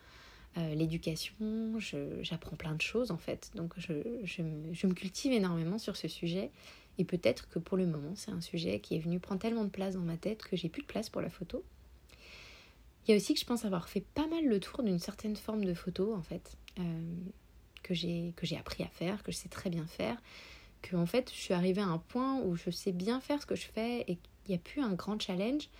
l'éducation. 0.57 1.79
J'apprends 2.23 2.57
plein 2.57 2.75
de 2.75 2.81
choses 2.81 3.13
en 3.13 3.19
fait. 3.19 3.53
Donc 3.55 3.73
je, 3.77 3.93
je, 4.25 4.43
je 4.73 4.87
me 4.89 4.95
cultive 4.95 5.33
énormément 5.33 5.79
sur 5.79 5.97
ce 5.97 6.09
sujet 6.09 6.51
et 7.01 7.05
peut-être 7.05 7.49
que 7.49 7.59
pour 7.59 7.79
le 7.79 7.87
moment, 7.87 8.13
c'est 8.15 8.31
un 8.31 8.43
sujet 8.43 8.79
qui 8.79 8.95
est 8.95 8.99
venu 8.99 9.19
prendre 9.21 9.41
tellement 9.41 9.65
de 9.65 9.71
place 9.71 9.95
dans 9.95 10.03
ma 10.03 10.19
tête 10.19 10.43
que 10.43 10.55
j'ai 10.55 10.69
plus 10.69 10.83
de 10.83 10.87
place 10.87 11.09
pour 11.09 11.23
la 11.23 11.31
photo. 11.31 11.65
Il 13.07 13.11
y 13.11 13.15
a 13.15 13.17
aussi 13.17 13.33
que 13.33 13.41
je 13.41 13.47
pense 13.47 13.65
avoir 13.65 13.89
fait 13.89 14.05
pas 14.15 14.27
mal 14.27 14.45
le 14.45 14.61
tour 14.61 14.83
d'une 14.83 14.99
certaine 14.99 15.35
forme 15.35 15.65
de 15.65 15.73
photo, 15.73 16.15
en 16.15 16.21
fait, 16.21 16.59
euh, 16.79 17.01
que 17.83 17.95
j'ai 17.95 18.35
appris 18.59 18.85
à 18.85 18.89
faire, 18.89 19.23
que 19.23 19.33
je 19.33 19.39
sais 19.39 19.49
très 19.49 19.71
bien 19.71 19.87
faire, 19.87 20.21
que 20.83 20.95
en 20.95 21.07
fait, 21.07 21.31
je 21.33 21.41
suis 21.41 21.55
arrivée 21.55 21.81
à 21.81 21.87
un 21.87 21.97
point 21.97 22.39
où 22.43 22.55
je 22.55 22.69
sais 22.71 22.93
bien 22.93 23.19
faire 23.23 23.41
ce 23.41 23.47
que 23.47 23.57
je 23.57 23.67
fais 23.67 24.03
et 24.03 24.17
qu'il 24.17 24.51
n'y 24.51 24.55
a 24.57 24.59
plus 24.59 24.83
un 24.83 24.93
grand 24.93 25.19
challenge 25.19 25.71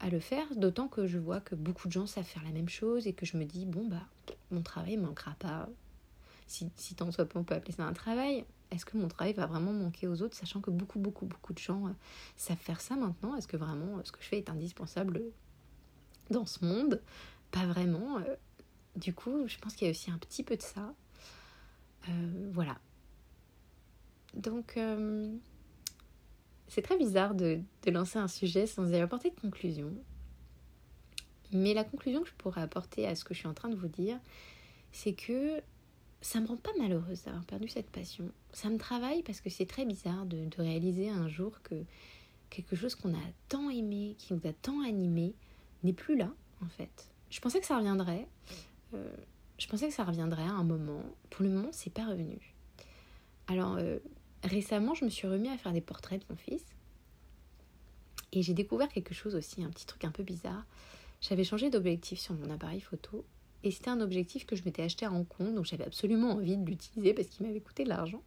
à 0.00 0.10
le 0.10 0.20
faire, 0.20 0.46
d'autant 0.54 0.86
que 0.86 1.06
je 1.06 1.16
vois 1.16 1.40
que 1.40 1.54
beaucoup 1.54 1.88
de 1.88 1.94
gens 1.94 2.06
savent 2.06 2.24
faire 2.24 2.44
la 2.44 2.50
même 2.50 2.68
chose 2.68 3.06
et 3.06 3.14
que 3.14 3.24
je 3.24 3.38
me 3.38 3.46
dis, 3.46 3.64
bon, 3.64 3.86
bah, 3.86 4.06
mon 4.50 4.60
travail 4.60 4.98
ne 4.98 5.06
manquera 5.06 5.34
pas. 5.38 5.66
Si, 6.46 6.68
si 6.76 6.94
tant 6.94 7.10
soit 7.10 7.24
pas, 7.24 7.40
on 7.40 7.44
peut 7.44 7.54
appeler 7.54 7.72
ça 7.72 7.84
un 7.84 7.94
travail, 7.94 8.44
est-ce 8.70 8.84
que 8.84 8.96
mon 8.96 9.08
travail 9.08 9.32
va 9.32 9.46
vraiment 9.46 9.72
manquer 9.72 10.08
aux 10.08 10.22
autres, 10.22 10.36
sachant 10.36 10.60
que 10.60 10.70
beaucoup, 10.70 10.98
beaucoup, 10.98 11.26
beaucoup 11.26 11.52
de 11.52 11.58
gens 11.58 11.86
euh, 11.86 11.92
savent 12.36 12.58
faire 12.58 12.80
ça 12.80 12.96
maintenant? 12.96 13.36
Est-ce 13.36 13.48
que 13.48 13.56
vraiment 13.56 13.98
euh, 13.98 14.00
ce 14.04 14.12
que 14.12 14.18
je 14.20 14.26
fais 14.26 14.38
est 14.38 14.50
indispensable 14.50 15.22
dans 16.30 16.46
ce 16.46 16.64
monde? 16.64 17.00
Pas 17.52 17.66
vraiment. 17.66 18.18
Euh. 18.18 18.36
Du 18.96 19.14
coup, 19.14 19.46
je 19.46 19.58
pense 19.58 19.74
qu'il 19.76 19.86
y 19.86 19.88
a 19.88 19.92
aussi 19.92 20.10
un 20.10 20.18
petit 20.18 20.42
peu 20.42 20.56
de 20.56 20.62
ça. 20.62 20.94
voilà. 22.52 22.78
Donc, 24.32 24.78
c'est 26.68 26.80
très 26.82 26.96
bizarre 26.96 27.34
de, 27.34 27.60
de, 27.82 27.90
lancer 27.90 28.18
un 28.18 28.28
sujet 28.28 28.66
sans 28.66 28.90
y 28.90 28.96
apporter 28.96 29.30
de 29.30 29.38
conclusion. 29.38 29.92
Mais 31.52 31.74
la 31.74 31.84
conclusion 31.84 32.22
que 32.22 32.28
je 32.28 32.34
pourrais 32.34 32.62
apporter 32.62 33.06
à 33.06 33.14
ce 33.14 33.22
que 33.24 33.34
je 33.34 33.40
suis 33.40 33.48
en 33.48 33.54
train 33.54 33.68
de 33.68 33.76
vous 33.76 33.88
dire, 33.88 34.18
c'est 34.92 35.12
que 35.12 35.60
ça 36.20 36.40
me 36.40 36.46
rend 36.46 36.56
pas 36.56 36.72
malheureuse 36.78 37.22
d'avoir 37.24 37.44
perdu 37.44 37.68
cette 37.68 37.90
passion. 37.90 38.30
Ça 38.52 38.68
me 38.68 38.78
travaille 38.78 39.22
parce 39.22 39.40
que 39.40 39.50
c'est 39.50 39.66
très 39.66 39.84
bizarre 39.84 40.26
de, 40.26 40.48
réaliser 40.58 41.08
un 41.08 41.28
jour 41.28 41.60
que 41.62 41.74
quelque 42.50 42.76
chose 42.76 42.94
qu'on 42.94 43.14
a 43.14 43.22
tant 43.48 43.70
aimé, 43.70 44.16
qui 44.18 44.34
nous 44.34 44.46
a 44.46 44.52
tant 44.52 44.80
animé, 44.82 45.34
n'est 45.82 45.92
plus 45.92 46.16
là, 46.16 46.32
en 46.62 46.68
fait. 46.68 47.10
Je 47.30 47.40
pensais 47.40 47.60
que 47.60 47.66
ça 47.66 47.76
reviendrait. 47.76 48.26
Euh, 48.94 49.12
je 49.58 49.66
pensais 49.68 49.88
que 49.88 49.94
ça 49.94 50.04
reviendrait 50.04 50.42
à 50.42 50.52
un 50.52 50.64
moment. 50.64 51.02
Pour 51.30 51.44
le 51.44 51.50
moment, 51.50 51.70
c'est 51.72 51.92
pas 51.92 52.06
revenu. 52.06 52.38
Alors, 53.48 53.76
euh, 53.76 53.98
récemment, 54.42 54.94
je 54.94 55.04
me 55.04 55.10
suis 55.10 55.28
remis 55.28 55.48
à 55.48 55.58
faire 55.58 55.72
des 55.72 55.80
portraits 55.80 56.20
de 56.20 56.26
mon 56.30 56.36
fils. 56.36 56.64
Et 58.32 58.42
j'ai 58.42 58.54
découvert 58.54 58.88
quelque 58.88 59.14
chose 59.14 59.34
aussi, 59.34 59.62
un 59.62 59.70
petit 59.70 59.86
truc 59.86 60.04
un 60.04 60.10
peu 60.10 60.22
bizarre. 60.22 60.64
J'avais 61.20 61.44
changé 61.44 61.70
d'objectif 61.70 62.18
sur 62.18 62.34
mon 62.34 62.50
appareil 62.50 62.80
photo 62.80 63.24
et 63.66 63.72
c'était 63.72 63.90
un 63.90 64.00
objectif 64.00 64.46
que 64.46 64.54
je 64.54 64.62
m'étais 64.64 64.82
acheté 64.82 65.08
en 65.08 65.24
compte, 65.24 65.56
donc 65.56 65.64
j'avais 65.64 65.84
absolument 65.84 66.30
envie 66.30 66.56
de 66.56 66.64
l'utiliser 66.64 67.14
parce 67.14 67.26
qu'il 67.26 67.44
m'avait 67.44 67.60
coûté 67.60 67.82
de 67.82 67.88
l'argent. 67.88 68.22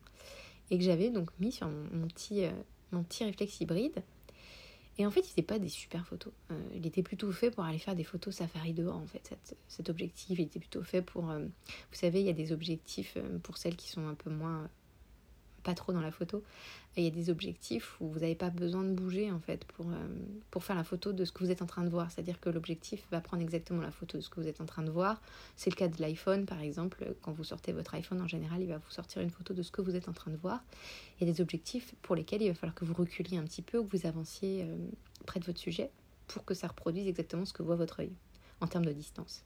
Et 0.70 0.78
que 0.78 0.84
j'avais 0.84 1.10
donc 1.10 1.30
mis 1.40 1.54
sur 1.54 1.70
mon, 1.70 2.08
petit, 2.08 2.44
euh, 2.44 2.52
mon 2.92 3.04
petit 3.04 3.24
réflexe 3.24 3.62
hybride. 3.62 4.04
Et 4.98 5.06
en 5.06 5.12
fait, 5.12 5.22
il 5.22 5.30
faisait 5.30 5.42
pas 5.42 5.58
des 5.58 5.70
super 5.70 6.06
photos. 6.06 6.34
Euh, 6.52 6.62
il 6.76 6.86
était 6.86 7.04
plutôt 7.04 7.32
fait 7.32 7.52
pour 7.52 7.64
aller 7.64 7.80
faire 7.80 7.96
des 7.96 8.04
photos 8.04 8.36
safari 8.36 8.74
dehors, 8.74 8.98
en 8.98 9.08
fait. 9.08 9.34
cet 9.70 9.90
objectif, 9.90 10.38
il 10.38 10.42
était 10.42 10.60
plutôt 10.60 10.84
fait 10.84 11.02
pour... 11.02 11.24
vous 11.24 11.50
savez, 11.94 12.20
il 12.20 12.26
y 12.26 12.30
a 12.30 12.34
des 12.34 12.52
objectifs 12.52 13.18
pour 13.42 13.58
celles 13.58 13.78
qui 13.78 13.88
sont 13.88 14.06
un 14.08 14.16
peu 14.16 14.30
moins 14.30 14.70
pas 15.64 15.74
trop 15.74 15.94
dans 15.94 16.02
la 16.02 16.12
photo. 16.12 16.44
il 16.98 17.04
y 17.04 17.08
a 17.08 17.12
des 17.12 17.30
objectifs 17.30 17.96
où 18.00 18.10
vous 18.10 18.20
n'avez 18.20 18.36
pas 18.36 18.50
besoin 18.50 18.84
de 18.84 18.92
bouger 18.92 19.32
en 19.32 19.40
fait 19.40 19.64
pour, 19.66 19.88
euh, 19.90 20.08
pour 20.52 20.64
faire 20.64 20.76
la 20.76 20.84
photo 20.84 21.14
de 21.14 21.26
ce 21.26 21.32
que 21.32 21.44
vous 21.44 21.52
êtes 21.52 21.62
en 21.62 21.66
train 21.66 21.84
de 21.84 21.90
voir. 21.90 22.12
C'est-à-dire 22.12 22.40
que 22.40 22.50
l'objectif 22.50 23.06
va 23.12 23.22
prendre 23.22 23.44
exactement 23.44 23.82
la 23.82 23.92
photo 23.92 24.18
de 24.18 24.22
ce 24.22 24.30
que 24.30 24.40
vous 24.40 24.48
êtes 24.48 24.62
en 24.62 24.66
train 24.66 24.84
de 24.84 24.92
voir. 24.92 25.22
C'est 25.56 25.70
le 25.70 25.76
cas 25.76 25.88
de 25.88 26.02
l'iPhone 26.02 26.46
par 26.46 26.62
exemple. 26.62 27.16
Quand 27.22 27.32
vous 27.32 27.44
sortez 27.44 27.72
votre 27.72 27.94
iPhone 27.96 28.22
en 28.22 28.28
général, 28.28 28.62
il 28.62 28.68
va 28.68 28.78
vous 28.78 28.92
sortir 28.92 29.22
une 29.22 29.32
photo 29.32 29.54
de 29.54 29.62
ce 29.62 29.72
que 29.72 29.82
vous 29.82 29.96
êtes 29.96 30.10
en 30.10 30.14
train 30.14 30.32
de 30.32 30.38
voir. 30.38 30.64
Il 31.20 31.28
y 31.28 31.30
a 31.30 31.34
des 31.34 31.42
objectifs 31.42 31.94
pour 32.02 32.16
lesquels 32.16 32.42
il 32.42 32.48
va 32.50 32.56
falloir 32.56 32.76
que 32.76 32.86
vous 32.86 32.94
reculiez 32.94 33.38
un 33.38 33.44
petit 33.44 33.62
peu 33.62 33.78
ou 33.78 33.86
que 33.86 33.98
vous 33.98 34.06
avanciez 34.06 34.64
euh, 34.64 34.78
près 35.26 35.40
de 35.40 35.46
votre 35.46 35.60
sujet 35.60 35.92
pour 36.28 36.46
que 36.46 36.54
ça 36.54 36.68
reproduise 36.68 37.08
exactement 37.08 37.46
ce 37.46 37.54
que 37.54 37.64
voit 37.64 37.76
votre 37.76 38.02
œil 38.02 38.12
en 38.62 38.68
termes 38.68 38.86
de 38.86 38.94
distance. 38.94 39.44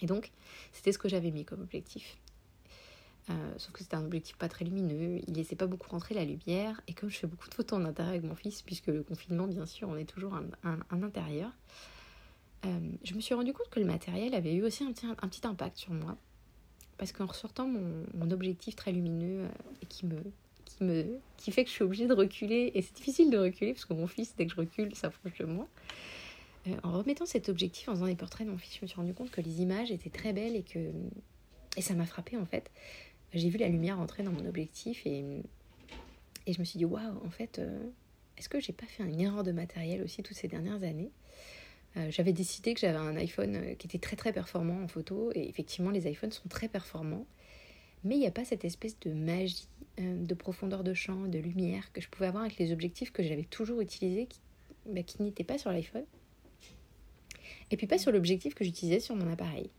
Et 0.00 0.06
donc, 0.06 0.30
c'était 0.72 0.92
ce 0.92 0.98
que 0.98 1.08
j'avais 1.08 1.30
mis 1.30 1.44
comme 1.44 1.60
objectif. 1.60 2.16
Euh, 3.30 3.34
sauf 3.58 3.72
que 3.72 3.80
c'était 3.80 3.96
un 3.96 4.04
objectif 4.04 4.36
pas 4.36 4.48
très 4.48 4.64
lumineux, 4.64 5.20
il 5.26 5.34
laissait 5.34 5.56
pas 5.56 5.66
beaucoup 5.66 5.90
rentrer 5.90 6.14
la 6.14 6.24
lumière, 6.24 6.80
et 6.88 6.94
comme 6.94 7.10
je 7.10 7.18
fais 7.18 7.26
beaucoup 7.26 7.48
de 7.48 7.54
photos 7.54 7.78
en 7.78 7.84
intérieur 7.84 8.14
avec 8.14 8.24
mon 8.24 8.34
fils, 8.34 8.62
puisque 8.62 8.86
le 8.86 9.02
confinement, 9.02 9.46
bien 9.46 9.66
sûr, 9.66 9.88
on 9.88 9.96
est 9.96 10.06
toujours 10.06 10.32
en 10.64 11.02
intérieur, 11.02 11.52
euh, 12.66 12.80
je 13.04 13.14
me 13.14 13.20
suis 13.20 13.34
rendu 13.34 13.52
compte 13.52 13.68
que 13.70 13.78
le 13.78 13.86
matériel 13.86 14.34
avait 14.34 14.54
eu 14.54 14.64
aussi 14.64 14.82
un 14.84 14.92
petit, 14.92 15.06
un 15.06 15.50
impact 15.50 15.76
sur 15.76 15.92
moi. 15.92 16.16
Parce 16.96 17.12
qu'en 17.12 17.26
ressortant 17.26 17.68
mon, 17.68 18.30
objectif 18.30 18.74
très 18.74 18.90
lumineux 18.90 19.44
euh, 19.44 19.48
qui 19.88 20.06
me, 20.06 20.20
qui 20.64 20.82
me 20.82 21.18
qui 21.36 21.52
fait 21.52 21.62
que 21.62 21.70
je 21.70 21.74
suis 21.74 21.84
obligée 21.84 22.06
de 22.06 22.14
reculer, 22.14 22.72
et 22.74 22.82
c'est 22.82 22.94
difficile 22.96 23.30
de 23.30 23.38
reculer 23.38 23.72
parce 23.72 23.84
que 23.84 23.94
mon 23.94 24.08
fils, 24.08 24.34
dès 24.36 24.46
que 24.46 24.52
je 24.52 24.56
recule, 24.56 24.94
s'approche 24.94 25.38
de 25.38 25.44
moi. 25.44 25.68
en 26.82 26.92
remettant 26.92 27.26
cet 27.26 27.48
objectif 27.48 27.88
en 27.88 27.94
faisant 27.94 28.06
des 28.06 28.16
portraits 28.16 28.46
de 28.46 28.52
mon 28.52 28.58
fils, 28.58 28.76
je 28.76 28.82
me 28.82 28.86
suis 28.88 28.96
rendu 28.96 29.14
compte 29.14 29.30
que 29.30 29.40
les 29.40 29.62
images 29.62 29.92
étaient 29.92 30.10
très 30.10 30.32
belles 30.32 30.56
et 30.56 30.62
que 30.62 30.90
et 31.76 31.80
ça 31.80 31.94
m'a 31.94 32.06
frappé 32.06 32.36
en 32.36 32.46
fait 32.46 32.70
j'ai 33.34 33.48
vu 33.48 33.58
la 33.58 33.68
lumière 33.68 33.98
entrer 33.98 34.22
dans 34.22 34.32
mon 34.32 34.46
objectif 34.46 35.06
et, 35.06 35.42
et 36.46 36.52
je 36.52 36.58
me 36.58 36.64
suis 36.64 36.78
dit, 36.78 36.84
waouh, 36.84 37.24
en 37.24 37.30
fait, 37.30 37.58
euh, 37.58 37.78
est-ce 38.36 38.48
que 38.48 38.60
j'ai 38.60 38.72
pas 38.72 38.86
fait 38.86 39.02
une 39.02 39.20
erreur 39.20 39.42
de 39.42 39.52
matériel 39.52 40.02
aussi 40.02 40.22
toutes 40.22 40.36
ces 40.36 40.48
dernières 40.48 40.82
années? 40.82 41.10
Euh, 41.96 42.10
J'avais 42.10 42.32
décidé 42.32 42.74
que 42.74 42.80
j'avais 42.80 42.98
un 42.98 43.16
iPhone 43.16 43.56
euh, 43.56 43.74
qui 43.74 43.86
était 43.86 43.98
très 43.98 44.16
très 44.16 44.32
performant 44.32 44.82
en 44.82 44.88
photo 44.88 45.30
et 45.34 45.48
effectivement, 45.48 45.90
les 45.90 46.08
iPhones 46.10 46.32
sont 46.32 46.48
très 46.48 46.68
performants. 46.68 47.26
Mais 48.04 48.14
il 48.14 48.20
n'y 48.20 48.26
a 48.26 48.30
pas 48.30 48.44
cette 48.44 48.64
espèce 48.64 48.98
de 49.00 49.12
magie, 49.12 49.66
de 49.98 50.34
profondeur 50.34 50.84
de 50.84 50.94
champ, 50.94 51.26
de 51.26 51.38
lumière 51.38 51.92
que 51.92 52.00
je 52.00 52.08
pouvais 52.08 52.28
avoir 52.28 52.44
avec 52.44 52.56
les 52.58 52.72
objectifs 52.72 53.10
que 53.10 53.24
j'avais 53.24 53.42
toujours 53.42 53.80
utilisés 53.80 54.26
qui, 54.26 54.38
bah, 54.86 55.02
qui 55.02 55.20
n'étaient 55.20 55.42
pas 55.42 55.58
sur 55.58 55.72
l'iPhone. 55.72 56.04
Et 57.72 57.76
puis 57.76 57.88
pas 57.88 57.98
sur 57.98 58.12
l'objectif 58.12 58.54
que 58.54 58.64
j'utilisais 58.64 59.00
sur 59.00 59.16
mon 59.16 59.30
appareil. 59.30 59.70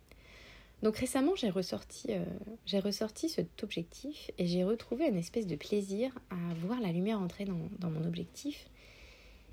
Donc 0.82 0.96
récemment, 0.98 1.36
j'ai 1.36 1.50
ressorti, 1.50 2.08
euh, 2.10 2.24
j'ai 2.66 2.80
ressorti 2.80 3.28
cet 3.28 3.64
objectif 3.64 4.32
et 4.38 4.48
j'ai 4.48 4.64
retrouvé 4.64 5.08
une 5.08 5.18
espèce 5.18 5.46
de 5.46 5.56
plaisir 5.56 6.18
à 6.30 6.54
voir 6.56 6.80
la 6.80 6.92
lumière 6.92 7.20
entrer 7.20 7.46
dans, 7.46 7.90
mon 7.90 8.06
objectif. 8.06 8.68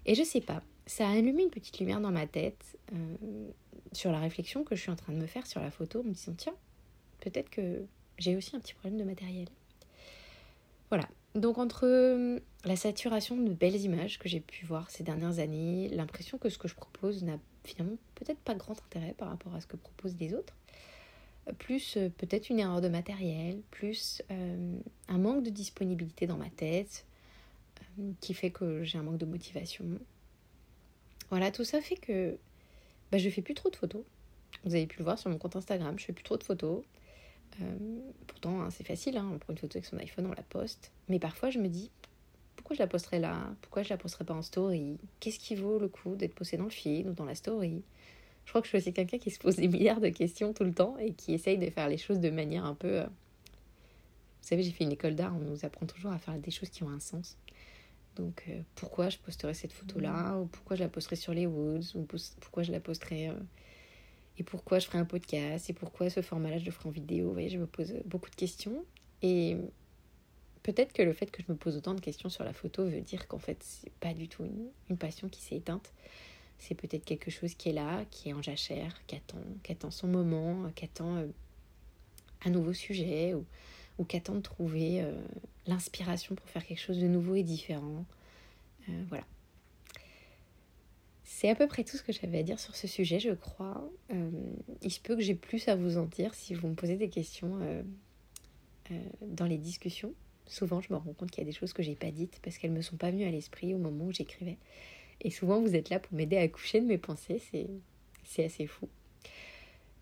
Et 0.05 0.15
je 0.15 0.23
sais 0.23 0.41
pas, 0.41 0.63
ça 0.87 1.09
a 1.09 1.13
allumé 1.13 1.43
une 1.43 1.51
petite 1.51 1.81
lumière 1.81 2.01
dans 2.01 2.13
ma 2.13 2.29
tête 2.29 2.79
euh, 2.93 3.51
sur 3.93 4.13
la 4.13 4.21
réflexion 4.21 4.63
que 4.63 4.77
je 4.77 4.83
suis 4.83 4.91
en 4.91 4.97
train 4.97 5.13
de 5.13 5.19
me 5.19 5.27
faire 5.27 5.47
sur 5.47 5.61
la 5.61 5.73
photo 5.73 6.01
en 6.01 6.05
me 6.05 6.13
disant 6.13 6.35
tiens, 6.37 6.55
peut-être 7.21 7.51
que 7.51 7.85
j'ai 8.19 8.37
aussi 8.37 8.55
un 8.55 8.61
petit 8.61 8.75
problème 8.75 8.99
de 8.99 9.05
matériel. 9.05 9.49
Voilà. 10.91 11.09
Donc 11.35 11.59
entre 11.59 11.87
euh, 11.87 12.39
la 12.65 12.77
saturation 12.77 13.37
de 13.37 13.53
belles 13.53 13.81
images 13.81 14.19
que 14.19 14.29
j'ai 14.29 14.41
pu 14.41 14.65
voir 14.65 14.91
ces 14.91 15.03
dernières 15.03 15.39
années, 15.41 15.89
l'impression 15.89 16.39
que 16.39 16.49
ce 16.49 16.57
que 16.57 16.69
je 16.69 16.75
propose 16.75 17.25
n'a 17.25 17.39
finalement 17.65 17.97
peut-être 18.15 18.39
pas 18.39 18.55
grand 18.55 18.81
intérêt 18.81 19.13
par 19.19 19.29
rapport 19.29 19.55
à 19.55 19.61
ce 19.61 19.67
que 19.67 19.77
proposent 19.77 20.17
les 20.19 20.33
autres, 20.33 20.55
plus 21.53 21.97
euh, 21.97 22.09
peut-être 22.09 22.51
une 22.51 22.59
erreur 22.59 22.81
de 22.81 22.89
matériel, 22.89 23.61
plus 23.71 24.23
euh, 24.31 24.79
un 25.09 25.19
manque 25.19 25.43
de 25.43 25.51
disponibilité 25.51 26.27
dans 26.27 26.37
ma 26.37 26.51
tête, 26.51 27.05
euh, 27.99 28.13
qui 28.21 28.35
fait 28.35 28.51
que 28.51 28.85
j'ai 28.85 28.99
un 28.99 29.03
manque 29.03 29.19
de 29.19 29.27
motivation. 29.27 29.85
Voilà, 31.31 31.51
tout 31.51 31.65
ça 31.65 31.81
fait 31.81 31.97
que 31.97 32.37
bah, 33.11 33.19
je 33.19 33.29
fais 33.31 33.43
plus 33.43 33.55
trop 33.55 33.71
de 33.71 33.77
photos. 33.77 34.03
Vous 34.65 34.75
avez 34.75 34.87
pu 34.87 34.99
le 34.99 35.05
voir 35.05 35.19
sur 35.19 35.31
mon 35.31 35.39
compte 35.39 35.57
Instagram, 35.57 35.99
je 35.99 36.05
fais 36.05 36.13
plus 36.13 36.25
trop 36.25 36.37
de 36.37 36.45
photos. 36.45 36.83
pourtant, 38.27 38.63
hein, 38.63 38.71
c'est 38.71 38.87
facile, 38.87 39.17
hein, 39.17 39.31
on 39.33 39.39
prend 39.39 39.53
une 39.53 39.59
photo 39.59 39.77
avec 39.77 39.87
son 39.87 39.99
iPhone, 39.99 40.27
on 40.27 40.33
la 40.33 40.43
poste. 40.43 40.93
Mais 41.09 41.19
parfois, 41.19 41.51
je 41.51 41.59
me 41.59 41.69
dis, 41.69 41.91
pourquoi 42.57 42.75
je 42.75 42.81
la 42.81 42.87
posterai 42.87 43.21
là? 43.21 43.55
Pourquoi 43.61 43.83
je 43.83 43.91
la 43.91 43.97
posterai 43.97 44.25
pas 44.25 44.35
en 44.35 44.43
story? 44.43 44.99
Qu'est-ce 45.21 45.39
qui 45.39 45.55
vaut 45.55 45.79
le 45.79 45.89
coup 45.89 46.17
d'être 46.17 46.35
postée 46.35 46.57
dans 46.57 46.65
le 46.65 46.71
feed 46.71 47.07
ou 47.07 47.13
dans 47.13 47.25
la 47.25 47.35
story? 47.35 47.83
Je 48.47 48.53
crois 48.53 48.63
que 48.63 48.67
je 48.67 48.71
suis 48.71 48.79
aussi 48.79 48.93
quelqu'un 48.93 49.19
qui 49.19 49.31
se 49.31 49.41
pose 49.41 49.57
des 49.57 49.67
milliards 49.67 50.01
de 50.01 50.09
questions 50.09 50.53
tout 50.53 50.63
le 50.63 50.73
temps 50.73 50.97
et 50.99 51.13
qui 51.13 51.35
essaye 51.35 51.59
de 51.59 51.69
faire 51.69 51.89
les 51.89 51.99
choses 51.99 52.21
de 52.21 52.31
manière 52.31 52.65
un 52.65 52.75
peu... 52.75 53.01
Euh, 53.01 53.05
vous 53.05 54.49
savez, 54.49 54.63
j'ai 54.63 54.71
fait 54.71 54.85
une 54.85 54.93
école 54.93 55.17
d'art, 55.17 55.35
on 55.35 55.41
nous 55.41 55.65
apprend 55.65 55.85
toujours 55.85 56.13
à 56.13 56.19
faire 56.19 56.39
des 56.39 56.53
choses 56.53 56.71
qui 56.71 56.85
ont 56.85 56.89
un 56.89 57.01
sens. 57.01 57.37
Donc 58.15 58.45
euh, 58.49 58.61
pourquoi 58.77 59.09
je 59.09 59.19
posterai 59.19 59.53
cette 59.53 59.73
photo-là, 59.73 60.39
ou 60.39 60.47
pourquoi 60.47 60.77
je 60.77 60.85
la 60.85 60.89
posterai 60.89 61.17
sur 61.17 61.35
les 61.35 61.47
Woods, 61.47 61.97
ou 61.97 62.07
pourquoi 62.41 62.63
je 62.63 62.71
la 62.71 62.81
posterai... 62.81 63.31
Euh, 63.31 63.35
et 64.39 64.43
pourquoi 64.43 64.79
je 64.79 64.87
ferai 64.87 64.99
un 64.99 65.07
podcast, 65.07 65.69
et 65.71 65.73
pourquoi 65.73 66.09
ce 66.09 66.21
format-là 66.21 66.59
je 66.59 66.67
le 66.67 66.71
ferai 66.71 66.91
en 66.91 66.93
vidéo. 66.93 67.29
Vous 67.29 67.33
voyez, 67.33 67.49
je 67.49 67.59
me 67.59 67.67
pose 67.67 67.95
beaucoup 68.05 68.29
de 68.29 68.37
questions. 68.37 68.85
Et 69.23 69.57
peut-être 70.63 70.93
que 70.93 71.01
le 71.01 71.15
fait 71.15 71.31
que 71.31 71.43
je 71.43 71.51
me 71.51 71.57
pose 71.57 71.75
autant 71.75 71.95
de 71.95 72.01
questions 72.01 72.29
sur 72.29 72.45
la 72.45 72.53
photo 72.53 72.85
veut 72.85 73.01
dire 73.01 73.29
qu'en 73.29 73.39
fait, 73.39 73.57
c'est 73.63 73.93
pas 73.95 74.13
du 74.13 74.29
tout 74.29 74.45
une 74.91 74.99
passion 74.99 75.31
qui 75.31 75.41
s'est 75.41 75.57
éteinte 75.57 75.91
c'est 76.59 76.75
peut-être 76.75 77.05
quelque 77.05 77.31
chose 77.31 77.55
qui 77.55 77.69
est 77.69 77.73
là, 77.73 78.05
qui 78.11 78.31
est 78.31 78.33
en 78.33 78.43
jachère, 78.43 79.01
qui 79.07 79.17
attend, 79.17 79.39
qui 79.63 79.73
attend 79.73 79.91
son 79.91 80.09
moment, 80.09 80.71
qui 80.75 80.85
attend 80.85 81.17
euh, 81.17 81.27
un 82.45 82.51
nouveau 82.51 82.73
sujet 82.73 83.35
ou, 83.35 83.45
ou 83.99 84.05
qui 84.05 84.17
attend 84.17 84.35
de 84.35 84.41
trouver 84.41 85.03
euh, 85.03 85.13
l'inspiration 85.67 86.35
pour 86.35 86.49
faire 86.49 86.65
quelque 86.65 86.81
chose 86.81 86.99
de 86.99 87.07
nouveau 87.07 87.35
et 87.35 87.43
différent. 87.43 88.05
Euh, 88.89 89.05
voilà. 89.09 89.25
C'est 91.25 91.51
à 91.51 91.55
peu 91.55 91.67
près 91.67 91.85
tout 91.85 91.99
ce 91.99 92.03
que 92.03 92.13
j'avais 92.13 92.39
à 92.39 92.43
dire 92.43 92.59
sur 92.59 92.75
ce 92.75 92.87
sujet, 92.87 93.21
je 93.21 93.33
crois. 93.33 93.87
il 94.81 94.91
se 94.91 95.01
peut 95.01 95.17
que 95.17 95.21
j'ai 95.21 95.35
plus 95.35 95.69
à 95.69 95.77
vous 95.77 95.99
en 95.99 96.07
dire 96.07 96.33
si 96.35 96.55
vous 96.55 96.69
me 96.69 96.75
posez 96.75 96.97
des 96.97 97.11
questions 97.11 97.59
dans 99.21 99.45
les 99.45 99.59
discussions. 99.59 100.15
Souvent, 100.47 100.81
je 100.81 100.93
me 100.93 100.97
rends 100.97 101.13
compte 101.13 101.31
qu'il 101.31 101.43
y 101.45 101.47
a 101.47 101.51
des 101.51 101.57
choses 101.57 101.75
que 101.75 101.83
j'ai 101.83 101.97
pas 101.97 102.11
dites 102.11 102.41
parce 102.43 102.57
qu'elles 102.57 102.73
me 102.73 102.81
sont 102.81 102.97
pas 102.97 103.11
venues 103.11 103.27
à 103.27 103.31
l'esprit 103.31 103.75
au 103.75 103.79
moment 103.79 104.07
où 104.07 104.13
j'écrivais. 104.13 104.57
Et 105.21 105.31
souvent, 105.31 105.61
vous 105.61 105.75
êtes 105.75 105.91
là 105.91 105.99
pour 105.99 106.15
m'aider 106.15 106.37
à 106.37 106.47
coucher 106.49 106.81
de 106.81 106.87
mes 106.87 106.99
pensées. 106.99 107.43
C'est 108.25 108.45
assez 108.45 108.67
fou. 108.67 108.89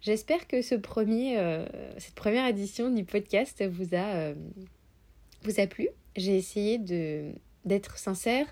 J'espère 0.04 0.46
que 0.46 0.60
ce 0.60 0.74
premier, 0.74 1.38
euh, 1.38 1.64
cette 1.96 2.14
première 2.14 2.46
édition 2.46 2.90
du 2.90 3.04
podcast 3.04 3.64
vous 3.66 3.94
a, 3.94 4.16
euh, 4.16 4.34
vous 5.44 5.60
a 5.60 5.66
plu. 5.66 5.88
J'ai 6.14 6.36
essayé 6.36 6.78
d'être 7.64 7.96
sincère. 7.96 8.46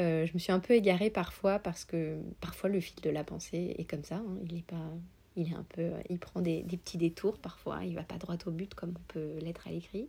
Euh, 0.00 0.26
je 0.26 0.34
me 0.34 0.38
suis 0.38 0.52
un 0.52 0.58
peu 0.58 0.74
égarée 0.74 1.08
parfois 1.08 1.58
parce 1.58 1.86
que 1.86 2.18
parfois 2.42 2.68
le 2.68 2.80
fil 2.80 3.00
de 3.00 3.08
la 3.08 3.24
pensée 3.24 3.74
est 3.78 3.88
comme 3.88 4.04
ça. 4.04 4.16
Hein. 4.16 4.36
Il 4.44 4.58
est 4.58 4.66
pas, 4.66 4.90
il 5.36 5.50
est 5.50 5.54
un 5.54 5.64
peu, 5.70 5.92
il 6.10 6.18
prend 6.18 6.42
des, 6.42 6.62
des, 6.64 6.76
petits 6.76 6.98
détours 6.98 7.38
parfois. 7.38 7.82
Il 7.84 7.94
va 7.94 8.02
pas 8.02 8.18
droit 8.18 8.36
au 8.44 8.50
but 8.50 8.74
comme 8.74 8.90
on 8.90 9.12
peut 9.12 9.38
l'être 9.40 9.66
à 9.66 9.70
l'écrit. 9.70 10.08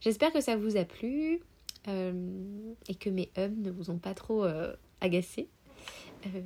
J'espère 0.00 0.32
que 0.32 0.40
ça 0.40 0.56
vous 0.56 0.76
a 0.76 0.84
plu. 0.84 1.40
Euh, 1.88 2.74
et 2.88 2.94
que 2.94 3.10
mes 3.10 3.30
hums 3.36 3.60
ne 3.60 3.70
vous 3.70 3.90
ont 3.90 3.98
pas 3.98 4.14
trop 4.14 4.44
euh, 4.44 4.74
agacé. 5.00 5.48
Euh, 6.26 6.40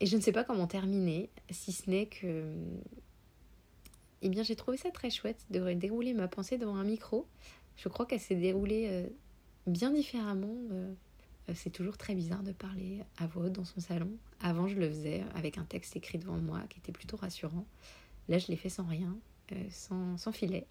et 0.00 0.06
je 0.06 0.16
ne 0.16 0.20
sais 0.20 0.32
pas 0.32 0.42
comment 0.42 0.66
terminer, 0.66 1.30
si 1.50 1.72
ce 1.72 1.88
n'est 1.88 2.06
que. 2.06 2.54
Eh 4.22 4.28
bien, 4.28 4.42
j'ai 4.42 4.56
trouvé 4.56 4.76
ça 4.76 4.90
très 4.90 5.10
chouette 5.10 5.44
de 5.50 5.72
dérouler 5.74 6.12
ma 6.12 6.26
pensée 6.26 6.58
devant 6.58 6.76
un 6.76 6.84
micro. 6.84 7.26
Je 7.76 7.88
crois 7.88 8.04
qu'elle 8.04 8.20
s'est 8.20 8.34
déroulée 8.34 9.06
bien 9.68 9.92
différemment. 9.92 10.56
C'est 11.54 11.70
toujours 11.70 11.96
très 11.96 12.16
bizarre 12.16 12.42
de 12.42 12.50
parler 12.50 13.04
à 13.18 13.28
voix 13.28 13.44
haute 13.44 13.52
dans 13.52 13.64
son 13.64 13.78
salon. 13.80 14.10
Avant, 14.40 14.66
je 14.66 14.74
le 14.74 14.88
faisais 14.88 15.22
avec 15.36 15.56
un 15.56 15.64
texte 15.64 15.94
écrit 15.94 16.18
devant 16.18 16.36
moi 16.36 16.62
qui 16.68 16.78
était 16.78 16.90
plutôt 16.90 17.16
rassurant. 17.16 17.64
Là, 18.28 18.38
je 18.38 18.48
l'ai 18.48 18.56
fait 18.56 18.68
sans 18.68 18.86
rien, 18.86 19.16
sans, 19.70 20.16
sans 20.16 20.32
filet. 20.32 20.66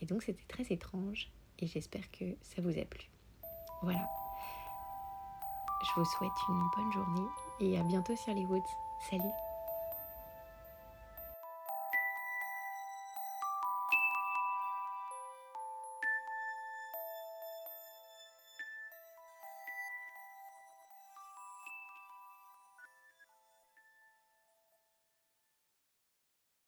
et 0.00 0.06
donc, 0.06 0.22
c'était 0.22 0.46
très 0.46 0.72
étrange 0.72 1.32
et 1.58 1.66
j'espère 1.66 2.10
que 2.10 2.24
ça 2.42 2.62
vous 2.62 2.78
a 2.78 2.84
plu. 2.84 3.08
Voilà. 3.82 4.06
Je 5.82 6.00
vous 6.00 6.06
souhaite 6.06 6.30
une 6.48 6.68
bonne 6.76 6.92
journée 6.92 7.28
et 7.60 7.78
à 7.78 7.82
bientôt 7.82 8.16
sur 8.16 8.34
les 8.34 8.44
Woods. 8.46 8.62
Salut 9.10 9.47